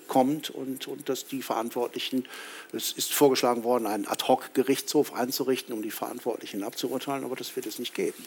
[0.08, 2.24] kommt und, und dass die Verantwortlichen,
[2.72, 7.78] es ist vorgeschlagen worden, einen Ad-hoc-Gerichtshof einzurichten, um die Verantwortlichen abzuurteilen, aber das wird es
[7.78, 8.24] nicht geben.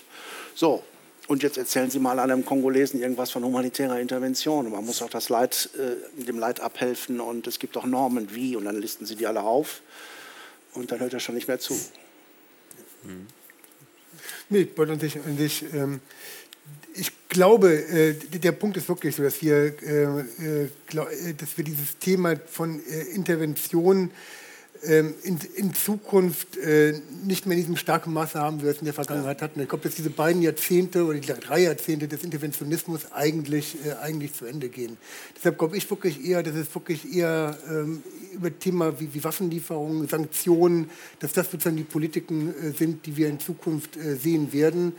[0.54, 0.84] So,
[1.30, 4.72] und jetzt erzählen Sie mal einem Kongolesen irgendwas von humanitärer Intervention.
[4.72, 8.56] Man muss auch das Leid, äh, dem Leid abhelfen und es gibt auch Normen wie
[8.56, 9.82] und dann listen Sie die alle auf
[10.74, 11.76] und dann hört er schon nicht mehr zu.
[13.04, 13.28] Mhm.
[14.50, 16.02] Nee, an sich ähm,
[16.96, 21.64] ich glaube, äh, der Punkt ist wirklich so, dass wir, äh, äh, äh dass wir
[21.64, 24.10] dieses Thema von äh, Intervention
[24.82, 26.94] in, in, Zukunft äh,
[27.26, 29.60] nicht mehr in diesem starken Maße haben, wie wir es in der Vergangenheit hatten.
[29.60, 34.34] Ich glaube, dass diese beiden Jahrzehnte oder die drei Jahrzehnte des Interventionismus eigentlich, äh, eigentlich
[34.34, 34.98] zu Ende gehen.
[35.36, 38.04] Deshalb glaube ich wirklich eher, dass es wirklich eher ähm,
[38.34, 43.28] über Thema wie, wie, Waffenlieferungen, Sanktionen, dass das sozusagen die Politiken äh, sind, die wir
[43.28, 44.94] in Zukunft sehen werden.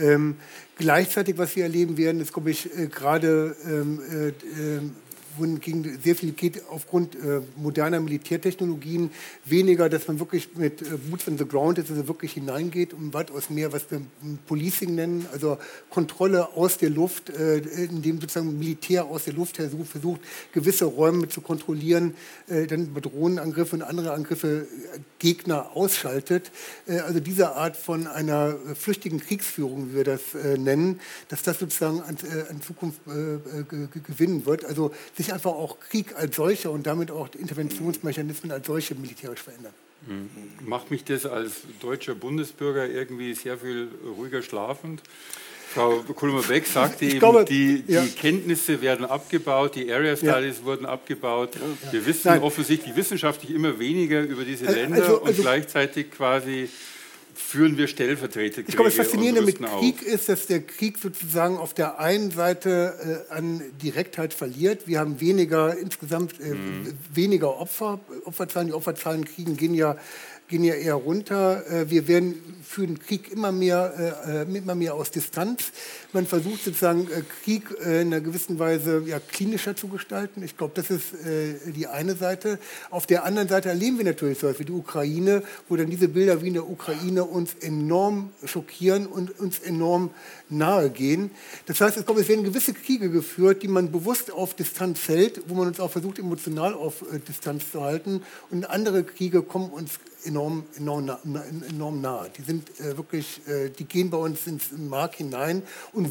[0.00, 0.36] Ähm,
[0.76, 4.94] gleichzeitig, was wir erleben werden, ist, glaube ich, äh, gerade ähm, äh, ähm,
[5.38, 9.10] wohingegen sehr viel geht aufgrund äh, moderner Militärtechnologien,
[9.44, 13.14] weniger, dass man wirklich mit äh, Boots on the Ground ist, also wirklich hineingeht und
[13.14, 14.02] weitaus mehr, was wir
[14.46, 15.58] Policing nennen, also
[15.90, 20.20] Kontrolle aus der Luft, äh, indem sozusagen Militär aus der Luft her versucht,
[20.52, 22.14] gewisse Räume zu kontrollieren,
[22.48, 26.50] äh, dann über Drohnenangriffe und andere Angriffe äh, Gegner ausschaltet.
[26.86, 30.20] Äh, also diese Art von einer flüchtigen Kriegsführung, wie wir das
[30.58, 32.16] nennen, dass das sozusagen an,
[32.48, 34.64] an Zukunft gewinnen wird.
[34.64, 39.40] Also sich sich einfach auch Krieg als solcher und damit auch Interventionsmechanismen als solche militärisch
[39.40, 39.74] verändern.
[40.06, 40.30] Mhm.
[40.66, 45.02] Macht mich das als deutscher Bundesbürger irgendwie sehr viel ruhiger schlafend?
[45.70, 48.06] Frau Kulmer-Beck sagte ich eben, glaube, die, die ja.
[48.18, 50.64] Kenntnisse werden abgebaut, die Area Studies ja.
[50.64, 51.50] wurden abgebaut.
[51.90, 52.42] Wir wissen Nein.
[52.42, 56.70] offensichtlich wissenschaftlich immer weniger über diese also, Länder also, also, und gleichzeitig quasi
[57.38, 58.60] führen wir Stellvertreter.
[58.60, 63.24] Ich glaube, das Faszinierende mit Krieg ist, dass der Krieg sozusagen auf der einen Seite
[63.30, 64.86] äh, an Direktheit verliert.
[64.86, 66.92] Wir haben weniger insgesamt äh, mhm.
[67.14, 68.00] weniger Opfer.
[68.24, 69.96] Opferzahlen, die Opferzahlen kriegen gehen ja
[70.48, 71.64] gehen ja eher runter.
[71.70, 75.72] Äh, wir werden führen Krieg immer mehr, äh, äh, immer mehr aus Distanz.
[76.12, 77.06] Man versucht sozusagen
[77.42, 80.42] Krieg in einer gewissen Weise ja, klinischer zu gestalten.
[80.42, 81.12] Ich glaube, das ist
[81.66, 82.58] die eine Seite.
[82.90, 86.08] Auf der anderen Seite erleben wir natürlich so etwas wie die Ukraine, wo dann diese
[86.08, 90.10] Bilder wie in der Ukraine uns enorm schockieren und uns enorm
[90.48, 91.30] nahe gehen.
[91.66, 95.42] Das heißt, ich glaube, es werden gewisse Kriege geführt, die man bewusst auf Distanz hält,
[95.46, 98.22] wo man uns auch versucht, emotional auf Distanz zu halten.
[98.50, 101.10] Und andere Kriege kommen uns enorm, enorm,
[101.68, 102.30] enorm nahe.
[102.36, 105.62] Die sind äh, wirklich, äh, die gehen bei uns ins Mark hinein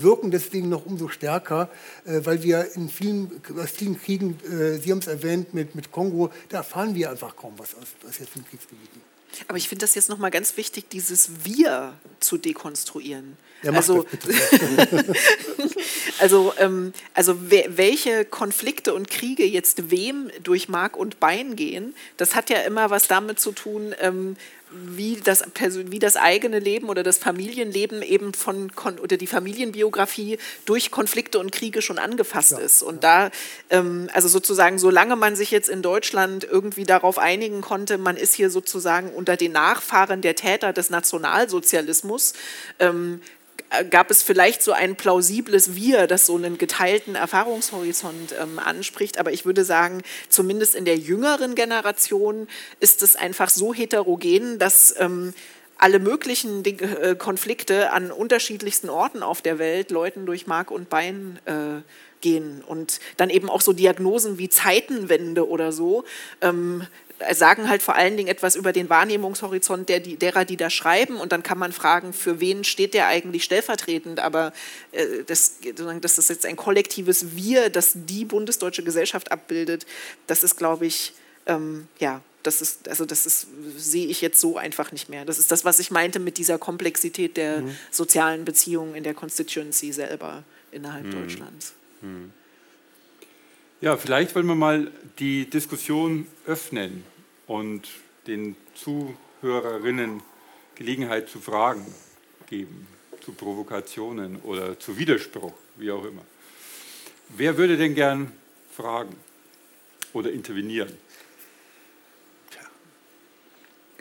[0.02, 1.70] wirken deswegen noch umso stärker,
[2.06, 5.92] äh, weil wir in vielen, aus vielen Kriegen, äh, Sie haben es erwähnt mit, mit
[5.92, 9.02] Kongo, da erfahren wir einfach kaum was aus, aus jetzt Kriegsgebieten.
[9.48, 13.38] Aber ich finde das jetzt nochmal ganz wichtig, dieses Wir zu dekonstruieren.
[13.64, 14.05] Ja, also,
[16.20, 22.36] also, ähm, also welche Konflikte und Kriege jetzt wem durch Mark und Bein gehen, das
[22.36, 24.36] hat ja immer was damit zu tun, ähm,
[24.70, 25.43] wie das,
[25.86, 28.70] wie das eigene Leben oder das Familienleben eben von
[29.01, 32.82] oder die Familienbiografie durch Konflikte und Kriege schon angefasst ja, ist.
[32.82, 33.30] Und ja.
[33.30, 38.18] da, ähm, also sozusagen, solange man sich jetzt in Deutschland irgendwie darauf einigen konnte, man
[38.18, 42.34] ist hier sozusagen unter den Nachfahren der Täter des Nationalsozialismus,
[42.80, 43.22] ähm,
[43.89, 49.18] gab es vielleicht so ein plausibles Wir, das so einen geteilten Erfahrungshorizont ähm, anspricht.
[49.18, 52.47] Aber ich würde sagen, zumindest in der jüngeren Generation
[52.80, 55.34] ist es einfach so heterogen, dass ähm,
[55.78, 61.39] alle möglichen äh, Konflikte an unterschiedlichsten Orten auf der Welt Leuten durch Mark und Bein
[61.45, 61.82] äh,
[62.22, 62.63] gehen.
[62.65, 66.03] Und dann eben auch so Diagnosen wie Zeitenwende oder so.
[66.41, 66.88] Ähm,
[67.34, 71.18] sagen halt vor allen Dingen etwas über den Wahrnehmungshorizont der, derer, die da schreiben.
[71.18, 74.20] Und dann kann man fragen, für wen steht der eigentlich stellvertretend.
[74.20, 74.53] Aber
[74.91, 75.57] äh, das,
[76.01, 79.86] dass das jetzt ein kollektives Wir, das die bundesdeutsche Gesellschaft abbildet,
[80.28, 81.13] das ist, glaube ich,
[81.45, 83.47] ähm, ja, das ist, also das ist,
[83.78, 85.26] sehe ich jetzt so einfach nicht mehr.
[85.26, 87.76] Das ist das, was ich meinte mit dieser Komplexität der mhm.
[87.91, 91.11] sozialen Beziehungen in der Constituency selber innerhalb mhm.
[91.11, 91.74] Deutschlands.
[92.01, 92.32] Mhm.
[93.80, 97.03] Ja, vielleicht wollen wir mal die Diskussion öffnen
[97.45, 97.88] und
[98.25, 100.23] den Zuhörerinnen
[100.73, 101.86] Gelegenheit zu Fragen
[102.47, 102.88] geben,
[103.21, 106.23] zu Provokationen oder zu Widerspruch, wie auch immer.
[107.30, 108.32] Wer würde denn gern
[108.71, 109.15] fragen
[110.11, 110.97] oder intervenieren?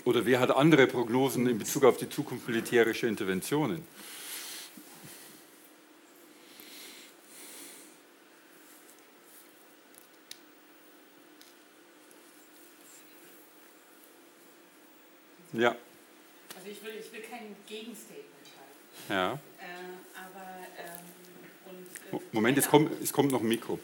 [0.07, 3.83] Oder wer hat andere Prognosen in Bezug auf die Zukunft militärischer Interventionen?
[15.57, 15.75] Ja.
[16.57, 18.27] Also ich will, ich will kein Gegenstatement
[18.57, 19.13] halten.
[19.13, 19.33] Ja.
[19.33, 19.39] Äh,
[20.15, 20.47] aber,
[20.79, 21.81] ähm,
[22.13, 23.79] und, äh, Moment, es kommt, es kommt noch ein Mikro.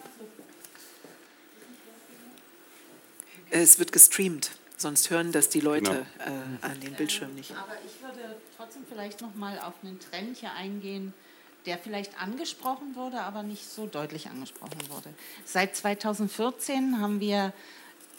[3.51, 6.31] Es wird gestreamt, sonst hören das die Leute genau.
[6.31, 7.51] äh, an den Bildschirmen nicht.
[7.53, 11.12] aber ich würde trotzdem vielleicht noch mal auf einen Trend hier eingehen,
[11.66, 15.11] der vielleicht angesprochen wurde, aber nicht so deutlich angesprochen wurde.
[15.45, 17.53] Seit 2014 haben wir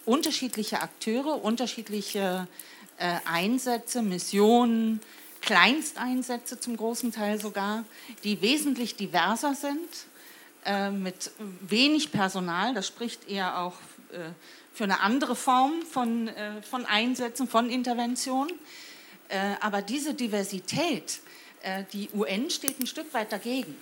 [0.06, 2.48] unterschiedliche Akteure, unterschiedliche
[2.98, 5.02] äh, Einsätze, Missionen,
[5.42, 7.84] Kleinsteinsätze zum großen Teil sogar,
[8.24, 9.90] die wesentlich diverser sind,
[10.66, 11.32] äh, mit
[11.62, 12.74] wenig Personal.
[12.74, 13.76] Das spricht eher auch
[14.12, 14.30] äh,
[14.74, 16.32] für eine andere Form von,
[16.68, 18.52] von Einsätzen, von Interventionen.
[19.60, 21.20] aber diese Diversität,
[21.94, 23.76] die UN steht ein Stück weit dagegen.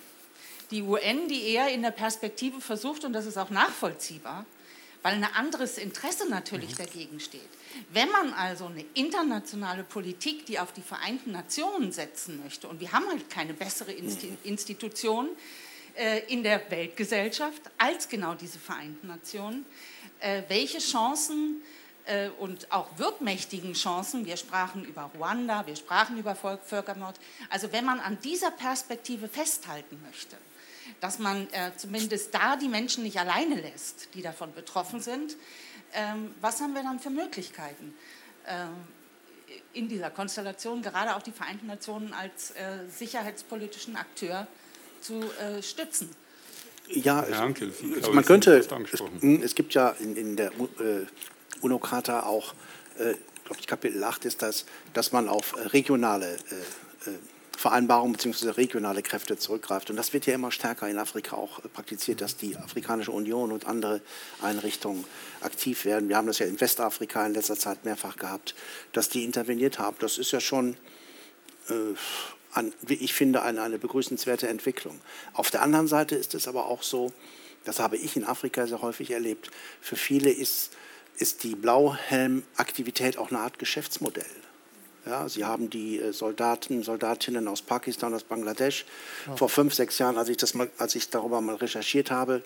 [0.70, 4.44] Die UN, die eher in der Perspektive versucht, und das ist auch nachvollziehbar,
[5.02, 6.84] weil ein anderes Interesse natürlich mhm.
[6.84, 7.48] dagegen steht.
[7.90, 12.92] Wenn man also eine internationale Politik, die auf die Vereinten Nationen setzen möchte, und wir
[12.92, 14.38] haben halt keine bessere mhm.
[14.44, 15.28] Institution
[15.96, 19.66] äh, in der Weltgesellschaft als genau diese Vereinten Nationen,
[20.20, 21.62] äh, welche Chancen
[22.06, 27.18] äh, und auch wirkmächtigen Chancen, wir sprachen über Ruanda, wir sprachen über Völkermord,
[27.50, 30.36] also wenn man an dieser Perspektive festhalten möchte,
[31.00, 35.36] dass man äh, zumindest da die Menschen nicht alleine lässt, die davon betroffen sind,
[35.94, 37.94] ähm, was haben wir dann für Möglichkeiten?
[38.46, 38.70] Ähm,
[39.74, 44.46] in dieser Konstellation gerade auch die Vereinten Nationen als äh, sicherheitspolitischen Akteur
[45.00, 46.10] zu äh, stützen.
[46.88, 47.38] Ja, es,
[48.12, 48.68] man könnte, es,
[49.42, 51.06] es, gibt ja in, in der äh,
[51.60, 52.54] UNO-Charta auch,
[52.98, 53.14] äh,
[53.44, 56.34] glaube ich, Kapitel 8 ist das, dass man auf regionale
[57.06, 57.18] äh, äh
[57.62, 58.50] Vereinbarungen bzw.
[58.50, 59.88] regionale Kräfte zurückgreift.
[59.88, 63.68] Und das wird ja immer stärker in Afrika auch praktiziert, dass die Afrikanische Union und
[63.68, 64.00] andere
[64.42, 65.04] Einrichtungen
[65.42, 66.08] aktiv werden.
[66.08, 68.56] Wir haben das ja in Westafrika in letzter Zeit mehrfach gehabt,
[68.92, 69.96] dass die interveniert haben.
[70.00, 70.76] Das ist ja schon,
[71.68, 71.94] äh,
[72.50, 75.00] an, wie ich finde, eine, eine begrüßenswerte Entwicklung.
[75.32, 77.12] Auf der anderen Seite ist es aber auch so,
[77.64, 80.72] das habe ich in Afrika sehr häufig erlebt, für viele ist,
[81.16, 84.26] ist die Blauhelm-Aktivität auch eine Art Geschäftsmodell.
[85.04, 88.84] Ja, Sie haben die äh, Soldaten, Soldatinnen aus Pakistan, aus Bangladesch.
[89.26, 89.36] Ja.
[89.36, 92.42] Vor fünf, sechs Jahren, als ich, das mal, als ich darüber mal recherchiert habe,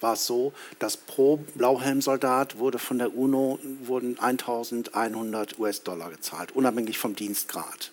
[0.00, 6.98] war es so, dass pro Blauhelmsoldat wurde von der UNO wurden 1.100 US-Dollar gezahlt, unabhängig
[6.98, 7.90] vom Dienstgrad.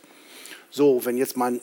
[0.70, 1.60] So, wenn jetzt mein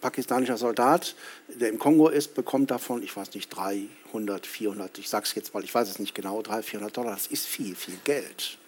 [0.00, 1.14] pakistanischer Soldat,
[1.48, 5.52] der im Kongo ist, bekommt davon, ich weiß nicht, 300, 400, ich sage es jetzt
[5.52, 8.58] mal, ich weiß es nicht genau, 300, 400 Dollar, das ist viel, viel Geld.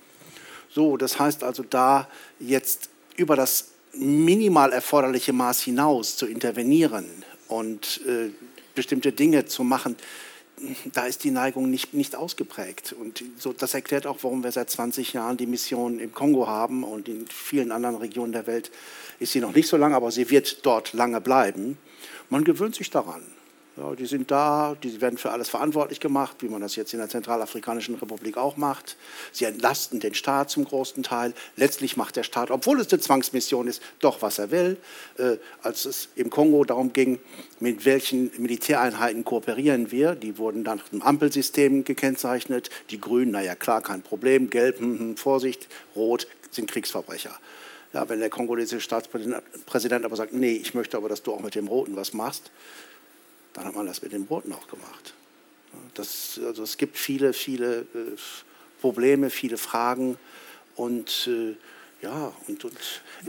[0.70, 2.08] So, das heißt also, da
[2.40, 7.06] jetzt über das minimal erforderliche Maß hinaus zu intervenieren
[7.48, 8.30] und äh,
[8.74, 9.96] bestimmte Dinge zu machen,
[10.92, 12.92] da ist die Neigung nicht, nicht ausgeprägt.
[12.92, 16.84] Und so, das erklärt auch, warum wir seit 20 Jahren die Mission im Kongo haben
[16.84, 18.70] und in vielen anderen Regionen der Welt
[19.18, 21.76] ist sie noch nicht so lange, aber sie wird dort lange bleiben.
[22.30, 23.22] Man gewöhnt sich daran.
[23.76, 27.00] Ja, die sind da, die werden für alles verantwortlich gemacht, wie man das jetzt in
[27.00, 28.96] der Zentralafrikanischen Republik auch macht.
[29.32, 31.34] Sie entlasten den Staat zum großen Teil.
[31.56, 34.76] Letztlich macht der Staat, obwohl es eine Zwangsmission ist, doch, was er will.
[35.18, 37.18] Äh, als es im Kongo darum ging,
[37.58, 42.70] mit welchen Militäreinheiten kooperieren wir, die wurden dann nach dem Ampelsystem gekennzeichnet.
[42.90, 44.50] Die Grünen, naja klar, kein Problem.
[44.50, 45.66] Gelb, hm, hm, Vorsicht,
[45.96, 47.36] Rot sind Kriegsverbrecher.
[47.92, 51.56] Ja, wenn der kongolesische Staatspräsident aber sagt, nee, ich möchte aber, dass du auch mit
[51.56, 52.52] dem Roten was machst,
[53.54, 55.14] dann hat man das mit den Booten auch gemacht.
[55.94, 58.16] Das, also es gibt viele, viele äh,
[58.80, 60.18] Probleme, viele Fragen
[60.76, 61.56] und äh,
[62.04, 62.74] Ja, und, und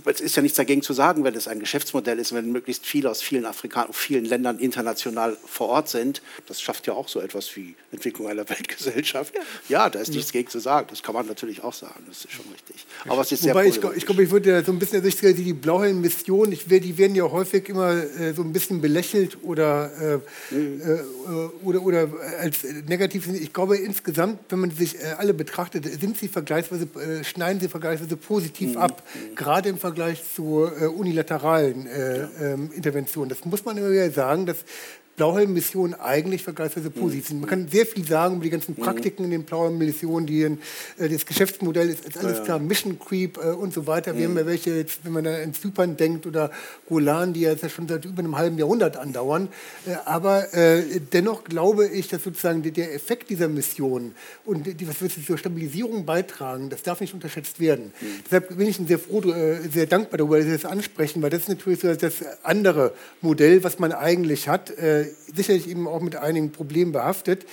[0.03, 3.09] es ist ja nichts dagegen zu sagen, wenn es ein Geschäftsmodell ist, wenn möglichst viele
[3.09, 6.21] aus vielen Afrikan vielen Ländern international vor Ort sind.
[6.47, 9.33] Das schafft ja auch so etwas wie Entwicklung einer Weltgesellschaft.
[9.69, 10.87] Ja, da ist nichts gegen zu sagen.
[10.89, 12.03] Das kann man natürlich auch sagen.
[12.09, 12.85] Das ist schon richtig.
[13.07, 15.35] Aber es ist sehr Wobei ich, glaube, ich würde ja so ein bisschen, also ich,
[15.35, 20.21] die Blauhelm-Mission, die werden ja häufig immer äh, so ein bisschen belächelt oder,
[20.51, 20.81] äh, mhm.
[20.81, 22.09] äh, oder, oder
[22.41, 23.29] als negativ.
[23.29, 27.69] Ich glaube insgesamt, wenn man sich äh, alle betrachtet, sind sie vergleichsweise, äh, schneiden sie
[27.69, 28.77] vergleichsweise positiv mhm.
[28.77, 29.03] ab,
[29.35, 32.53] gerade im Vergleich zu äh, unilateralen ja.
[32.53, 33.29] ähm, Interventionen.
[33.29, 34.57] Das muss man immer wieder sagen, dass
[35.15, 37.39] Blauhelm-Missionen eigentlich vergleichsweise positiv sind.
[37.39, 38.83] Man kann sehr viel sagen über die ganzen mhm.
[38.83, 43.51] Praktiken in den Blauhelm-Missionen, die äh, das Geschäftsmodell ist, ist alles klar, Mission Creep äh,
[43.51, 44.17] und so weiter.
[44.17, 46.51] Wir haben ja welche, jetzt, wenn man an Zypern denkt oder
[46.87, 49.47] Golan, die ja schon seit über einem halben Jahrhundert andauern.
[49.85, 54.13] Äh, aber äh, dennoch glaube ich, dass sozusagen der Effekt dieser Mission
[54.43, 57.93] und die, was wir zur Stabilisierung beitragen, das darf nicht unterschätzt werden.
[58.01, 58.05] Mhm.
[58.25, 61.43] Deshalb bin ich sehr froh, äh, sehr dankbar darüber, dass Sie das ansprechen, weil das
[61.43, 66.15] ist natürlich so das andere Modell, was man eigentlich hat äh, sicherlich eben auch mit
[66.15, 67.45] einigen Problemen behaftet.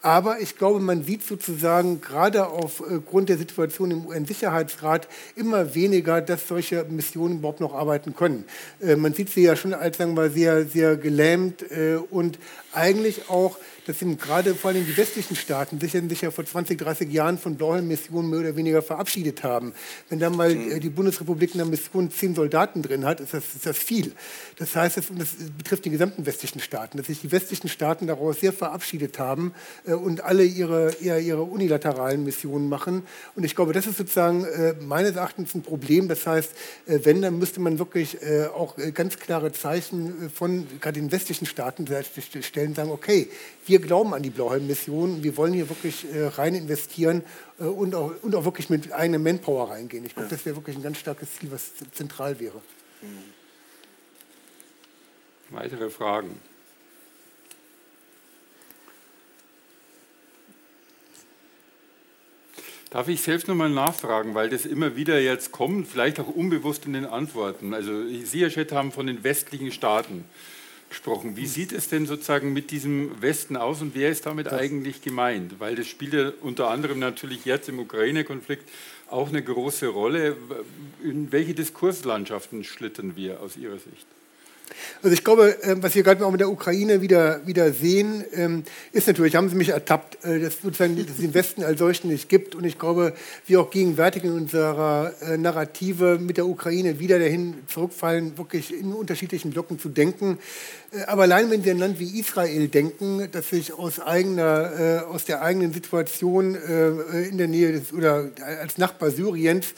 [0.00, 6.46] Aber ich glaube, man sieht sozusagen gerade aufgrund der Situation im UN-Sicherheitsrat immer weniger, dass
[6.46, 8.44] solche Missionen überhaupt noch arbeiten können.
[8.80, 12.38] Äh, man sieht sie ja schon als sagen wir, sehr, sehr gelähmt äh, und
[12.72, 17.10] eigentlich auch das sind gerade vor allem die westlichen Staaten, sich ja vor 20, 30
[17.10, 19.72] Jahren von Blauhelm-Missionen mehr oder weniger verabschiedet haben.
[20.10, 20.78] Wenn dann mal mhm.
[20.80, 24.12] die Bundesrepublik in der Mission zehn Soldaten drin hat, ist das, ist das viel.
[24.58, 28.40] Das heißt, das, das betrifft die gesamten westlichen Staaten, dass sich die westlichen Staaten daraus
[28.40, 29.54] sehr verabschiedet haben
[29.86, 33.04] äh, und alle ihre, ihre, ihre, unilateralen Missionen machen.
[33.36, 36.08] Und ich glaube, das ist sozusagen äh, meines Erachtens ein Problem.
[36.08, 36.52] Das heißt,
[36.86, 41.00] äh, wenn, dann müsste man wirklich äh, auch äh, ganz klare Zeichen äh, von gerade
[41.00, 41.86] den westlichen Staaten
[42.42, 43.28] stellen, sagen, okay,
[43.68, 47.22] wir glauben an die Blauhelm-Mission, wir wollen hier wirklich rein investieren
[47.58, 50.04] und, auch, und auch wirklich mit eigener Manpower reingehen.
[50.04, 52.60] Ich glaube, das wäre wirklich ein ganz starkes Ziel, was zentral wäre.
[55.50, 56.40] Weitere Fragen?
[62.90, 66.94] Darf ich selbst nochmal nachfragen, weil das immer wieder jetzt kommt, vielleicht auch unbewusst in
[66.94, 67.74] den Antworten.
[67.74, 70.24] Also Sie, Herr Schett, haben von den westlichen Staaten
[70.88, 71.36] gesprochen.
[71.36, 75.02] Wie sieht es denn sozusagen mit diesem Westen aus und wer ist damit das eigentlich
[75.02, 75.60] gemeint?
[75.60, 78.68] Weil das spielt ja unter anderem natürlich jetzt im Ukraine-Konflikt
[79.08, 80.36] auch eine große Rolle.
[81.02, 84.06] In welche Diskurslandschaften schlittern wir aus Ihrer Sicht?
[85.02, 88.64] Also ich glaube, ähm, was wir gerade auch mit der Ukraine wieder, wieder sehen, ähm,
[88.92, 92.28] ist natürlich, haben Sie mich ertappt, äh, dass sozusagen es den Westen als solchen nicht
[92.28, 92.54] gibt.
[92.54, 93.14] Und ich glaube,
[93.46, 98.92] wir auch gegenwärtig in unserer äh, Narrative mit der Ukraine wieder dahin zurückfallen, wirklich in
[98.92, 100.38] unterschiedlichen Blocken zu denken.
[100.92, 105.24] Äh, aber allein wenn Sie ein Land wie Israel denken, das sich aus, eigener, aus
[105.24, 108.30] der eigenen Situation in der Nähe des, oder
[108.60, 109.74] als Nachbar Syriens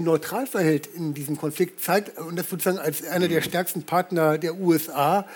[0.00, 4.58] neutral verhält in diesem Konflikt, zeigt und das sozusagen als einer der stärksten Partner der
[4.58, 5.26] USA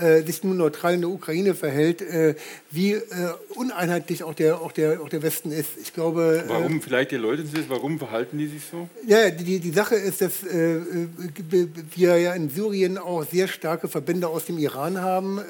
[0.00, 2.34] äh, sich nun neutral in der Ukraine verhält, äh,
[2.70, 3.02] wie äh,
[3.54, 5.70] uneinheitlich auch der, auch, der, auch der Westen ist.
[5.80, 8.88] Ich glaube, äh, warum, vielleicht erläutern Sie das, warum verhalten die sich so?
[9.06, 10.82] Ja, die, die Sache ist, dass äh, äh,
[11.94, 15.40] wir ja in Syrien auch sehr starke Verbände aus dem Iran haben.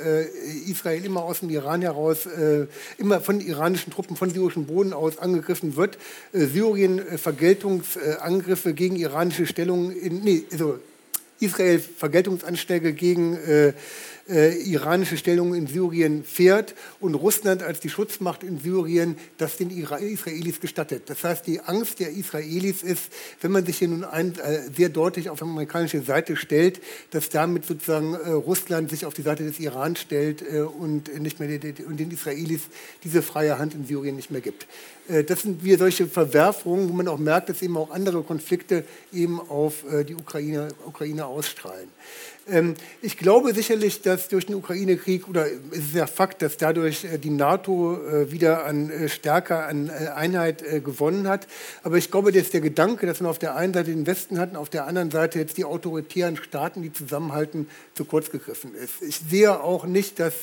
[0.66, 2.28] Israel immer aus dem Iran heraus,
[2.99, 5.99] immer von iranischen Truppen, von syrischem Boden aus angegriffen wird.
[6.32, 10.78] Syrien Vergeltungsangriffe gegen iranische Stellungen, in, nee, also
[11.40, 13.72] Israel Vergeltungsanschläge gegen äh,
[14.29, 19.70] äh, iranische Stellung in Syrien fährt und Russland als die Schutzmacht in Syrien das den
[19.70, 21.05] Israelis gestattet.
[21.07, 23.11] Das heißt, die Angst der Israelis ist,
[23.41, 27.29] wenn man sich hier nun ein, äh, sehr deutlich auf die amerikanische Seite stellt, dass
[27.29, 31.49] damit sozusagen äh, Russland sich auf die Seite des Iran stellt äh, und, nicht mehr
[31.87, 32.62] und den Israelis
[33.05, 34.66] diese freie Hand in Syrien nicht mehr gibt.
[35.09, 38.85] Äh, das sind wir solche Verwerfungen, wo man auch merkt, dass eben auch andere Konflikte
[39.12, 41.89] eben auf äh, die Ukraine, Ukraine ausstrahlen.
[42.51, 47.05] Ähm, ich glaube sicherlich, dass durch den Ukraine-Krieg, oder es ist ja Fakt, dass dadurch
[47.05, 51.46] äh, die NATO äh, wieder an äh, stärker an Einheit gewonnen hat.
[51.82, 54.51] Aber ich glaube, dass der Gedanke, dass man auf der einen Seite den Westen hat
[54.51, 59.03] und auf der anderen Seite jetzt die autoritären Staaten, die zusammenhalten, zu kurz gegriffen ist.
[59.03, 60.34] Ich sehe auch nicht, dass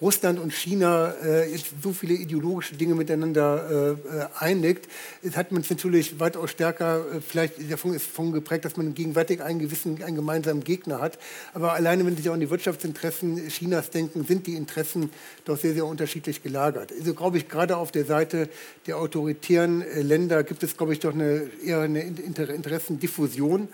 [0.00, 1.14] Russland und China
[1.50, 3.96] jetzt so viele ideologische Dinge miteinander
[4.38, 4.88] einigt.
[5.22, 9.42] Es hat man es natürlich weitaus stärker, vielleicht davon ist davon geprägt, dass man gegenwärtig
[9.42, 11.17] einen gewissen, einen gemeinsamen Gegner hat.
[11.54, 15.10] Aber alleine, wenn Sie sich auch an die Wirtschaftsinteressen Chinas denken, sind die Interessen
[15.44, 16.92] doch sehr, sehr unterschiedlich gelagert.
[16.98, 18.48] Also glaube ich, gerade auf der Seite
[18.86, 23.68] der autoritären äh, Länder gibt es, glaube ich, doch eine, eher eine Interessendiffusion.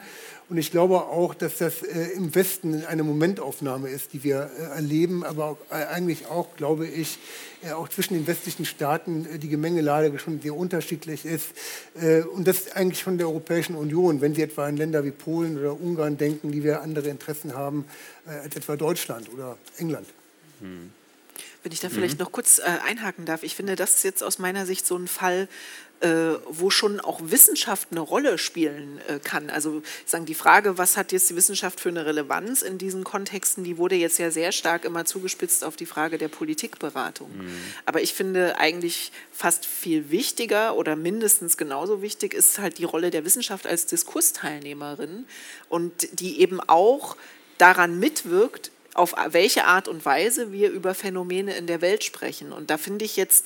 [0.50, 4.62] Und ich glaube auch, dass das äh, im Westen eine Momentaufnahme ist, die wir äh,
[4.74, 7.18] erleben, aber auch, äh, eigentlich auch, glaube ich,
[7.62, 11.46] äh, auch zwischen den westlichen Staaten äh, die Gemengelage schon sehr unterschiedlich ist.
[11.98, 15.58] Äh, und das eigentlich von der Europäischen Union, wenn Sie etwa an Länder wie Polen
[15.58, 17.86] oder Ungarn denken, die wir andere Interessen haben
[18.26, 20.06] als etwa Deutschland oder England.
[20.60, 20.90] Hm.
[21.62, 22.24] Wenn ich da vielleicht mhm.
[22.24, 25.08] noch kurz äh, einhaken darf, ich finde, das ist jetzt aus meiner Sicht so ein
[25.08, 25.48] Fall,
[26.46, 29.50] wo schon auch Wissenschaft eine Rolle spielen äh, kann.
[29.50, 33.64] Also sagen die Frage, was hat jetzt die Wissenschaft für eine Relevanz in diesen Kontexten,
[33.64, 37.30] die wurde jetzt ja sehr stark immer zugespitzt auf die Frage der Politikberatung.
[37.36, 37.56] Mhm.
[37.86, 43.10] Aber ich finde eigentlich fast viel wichtiger oder mindestens genauso wichtig ist halt die Rolle
[43.10, 45.26] der Wissenschaft als Diskursteilnehmerin
[45.68, 47.16] und die eben auch
[47.58, 52.52] daran mitwirkt, auf welche Art und Weise wir über Phänomene in der Welt sprechen.
[52.52, 53.44] Und da finde ich jetzt,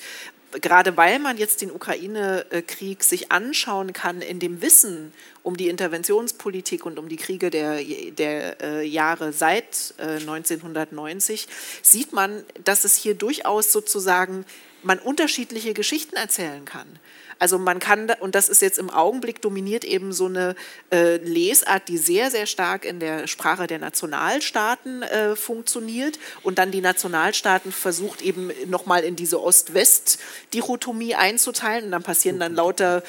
[0.53, 5.12] gerade weil man jetzt den Ukraine-Krieg sich anschauen kann in dem Wissen
[5.43, 11.48] um die Interventionspolitik und um die Kriege der, der äh, Jahre seit äh, 1990,
[11.82, 14.44] sieht man, dass es hier durchaus sozusagen
[14.82, 16.86] man unterschiedliche Geschichten erzählen kann.
[17.39, 20.55] Also man kann, und das ist jetzt im Augenblick dominiert eben so eine
[20.90, 26.19] äh, Lesart, die sehr, sehr stark in der Sprache der Nationalstaaten äh, funktioniert.
[26.43, 31.86] Und dann die Nationalstaaten versucht eben nochmal in diese Ost-West-Dichotomie einzuteilen.
[31.86, 33.02] Und dann passieren dann lauter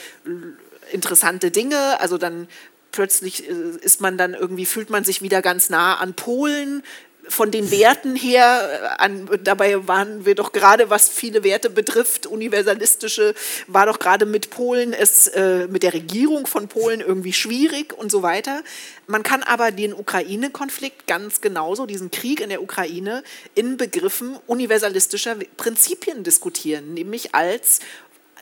[0.92, 2.48] interessante Dinge, also dann
[2.92, 6.84] plötzlich äh, ist man dann irgendwie, fühlt man sich wieder ganz nah an Polen,
[7.30, 12.26] von den Werten her, äh, an, dabei waren wir doch gerade, was viele Werte betrifft,
[12.26, 13.34] universalistische,
[13.68, 18.12] war doch gerade mit Polen es äh, mit der Regierung von Polen irgendwie schwierig und
[18.12, 18.64] so weiter.
[19.08, 23.24] Man kann aber den Ukraine-Konflikt ganz genauso, diesen Krieg in der Ukraine,
[23.56, 27.80] in Begriffen universalistischer Prinzipien diskutieren, nämlich als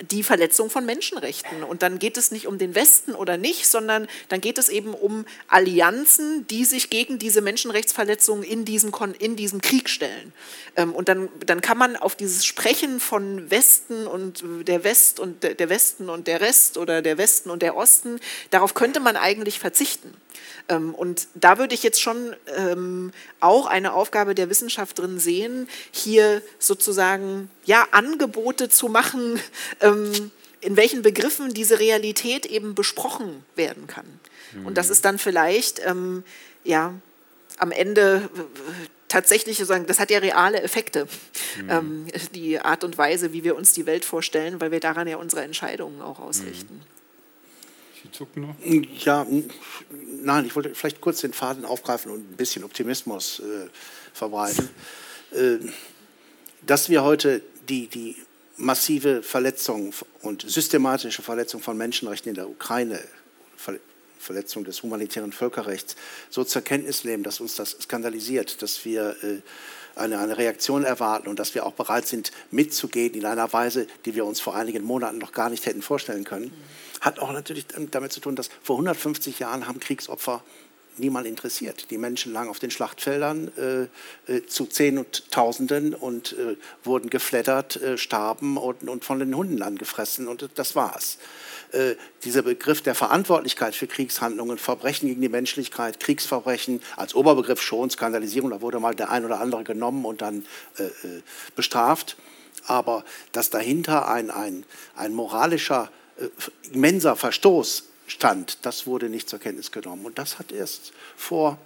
[0.02, 1.64] die Verletzung von Menschenrechten.
[1.64, 4.94] Und dann geht es nicht um den Westen oder nicht, sondern dann geht es eben
[4.94, 10.34] um Allianzen, die sich gegen diese Menschenrechtsverletzungen in diesem, in diesem Krieg stellen.
[10.76, 15.44] Ähm, und dann, dann kann man auf dieses Sprechen von Westen und der West und
[15.44, 18.20] der Westen und der Rest oder der Westen und der Osten,
[18.52, 20.14] darauf könnte man eigentlich verzichten.
[20.70, 25.68] Ähm, und da würde ich jetzt schon ähm, auch eine Aufgabe der Wissenschaft drin sehen,
[25.92, 29.40] hier sozusagen ja, Angebote zu machen,
[29.82, 30.32] ähm,
[30.62, 34.06] in welchen Begriffen diese Realität eben besprochen werden kann.
[34.54, 34.66] Mhm.
[34.66, 35.82] Und das ist dann vielleicht
[36.64, 36.94] ja,
[37.60, 38.28] am Ende
[39.08, 41.08] tatsächlich sagen, das hat ja reale Effekte,
[41.62, 41.70] mhm.
[41.70, 45.18] ähm, die Art und Weise, wie wir uns die Welt vorstellen, weil wir daran ja
[45.18, 46.76] unsere Entscheidungen auch ausrichten.
[46.76, 46.97] Mhm.
[48.04, 48.56] Sie zucken noch?
[49.04, 49.26] Ja,
[50.24, 53.68] nein, ich wollte vielleicht kurz den Faden aufgreifen und ein bisschen Optimismus äh,
[54.14, 54.70] verbreiten.
[55.32, 55.58] Äh,
[56.66, 58.16] dass wir heute die, die
[58.58, 63.00] massive Verletzung und systematische Verletzung von Menschenrechten in der Ukraine,
[64.20, 65.96] Verletzung des humanitären Völkerrechts,
[66.30, 69.42] so zur Kenntnis nehmen, dass uns das skandalisiert, dass wir äh,
[69.98, 74.16] eine, eine Reaktion erwarten und dass wir auch bereit sind, mitzugehen in einer Weise, die
[74.16, 76.52] wir uns vor einigen Monaten noch gar nicht hätten vorstellen können,
[77.02, 80.44] hat auch natürlich damit zu tun, dass vor 150 Jahren haben Kriegsopfer
[81.00, 81.92] niemand interessiert.
[81.92, 87.10] Die Menschen lagen auf den Schlachtfeldern äh, äh, zu Zehn und Tausenden und äh, wurden
[87.10, 91.18] geflattert, äh, starben und, und, von den Hunden angefressen und das war's.
[91.74, 97.90] Äh, dieser Begriff der Verantwortlichkeit für Kriegshandlungen, Verbrechen gegen die Menschlichkeit, Kriegsverbrechen als Oberbegriff schon,
[97.90, 100.46] Skandalisierung, da wurde mal der ein oder andere genommen und dann
[100.78, 101.22] äh, äh,
[101.56, 102.16] bestraft.
[102.68, 103.04] Aber
[103.34, 104.66] dass dahinter ein, ein,
[104.96, 106.30] ein moralischer, äh,
[106.72, 110.06] immenser Verstoß stand, das wurde nicht zur Kenntnis genommen.
[110.06, 111.58] Und das hat erst vor,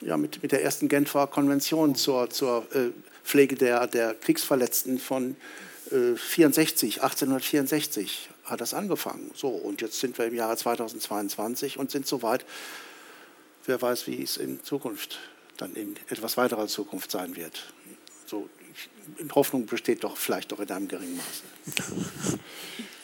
[0.00, 2.90] ja, mit, mit der ersten Genfer Konvention zur, zur äh,
[3.24, 5.36] Pflege der, der Kriegsverletzten von
[5.90, 9.30] 64, 1864 hat das angefangen.
[9.34, 12.44] So, und jetzt sind wir im Jahre 2022 und sind soweit.
[13.66, 15.18] Wer weiß, wie es in Zukunft,
[15.56, 17.72] dann in etwas weiterer Zukunft sein wird.
[18.26, 18.48] So,
[19.34, 22.38] Hoffnung besteht doch vielleicht doch in einem geringen Maße.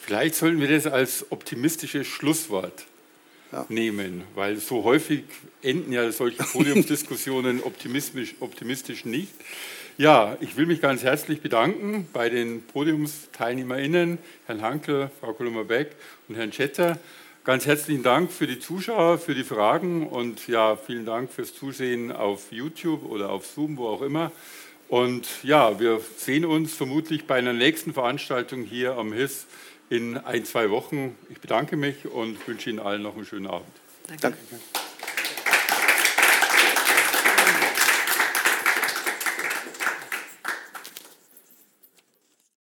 [0.01, 2.85] Vielleicht sollten wir das als optimistisches Schlusswort
[3.51, 3.65] ja.
[3.69, 5.23] nehmen, weil so häufig
[5.61, 9.31] enden ja solche Podiumsdiskussionen optimistisch, optimistisch nicht.
[9.97, 15.95] Ja, ich will mich ganz herzlich bedanken bei den PodiumsteilnehmerInnen, Herrn Hankel, Frau Kolummer-Beck
[16.27, 16.97] und Herrn Schetter.
[17.43, 22.11] Ganz herzlichen Dank für die Zuschauer, für die Fragen und ja, vielen Dank fürs Zusehen
[22.11, 24.31] auf YouTube oder auf Zoom, wo auch immer.
[24.89, 29.45] Und ja, wir sehen uns vermutlich bei einer nächsten Veranstaltung hier am HIS
[29.89, 31.15] in ein, zwei Wochen.
[31.29, 33.67] Ich bedanke mich und wünsche Ihnen allen noch einen schönen Abend.
[34.07, 34.21] Danke.
[34.21, 34.37] Danke.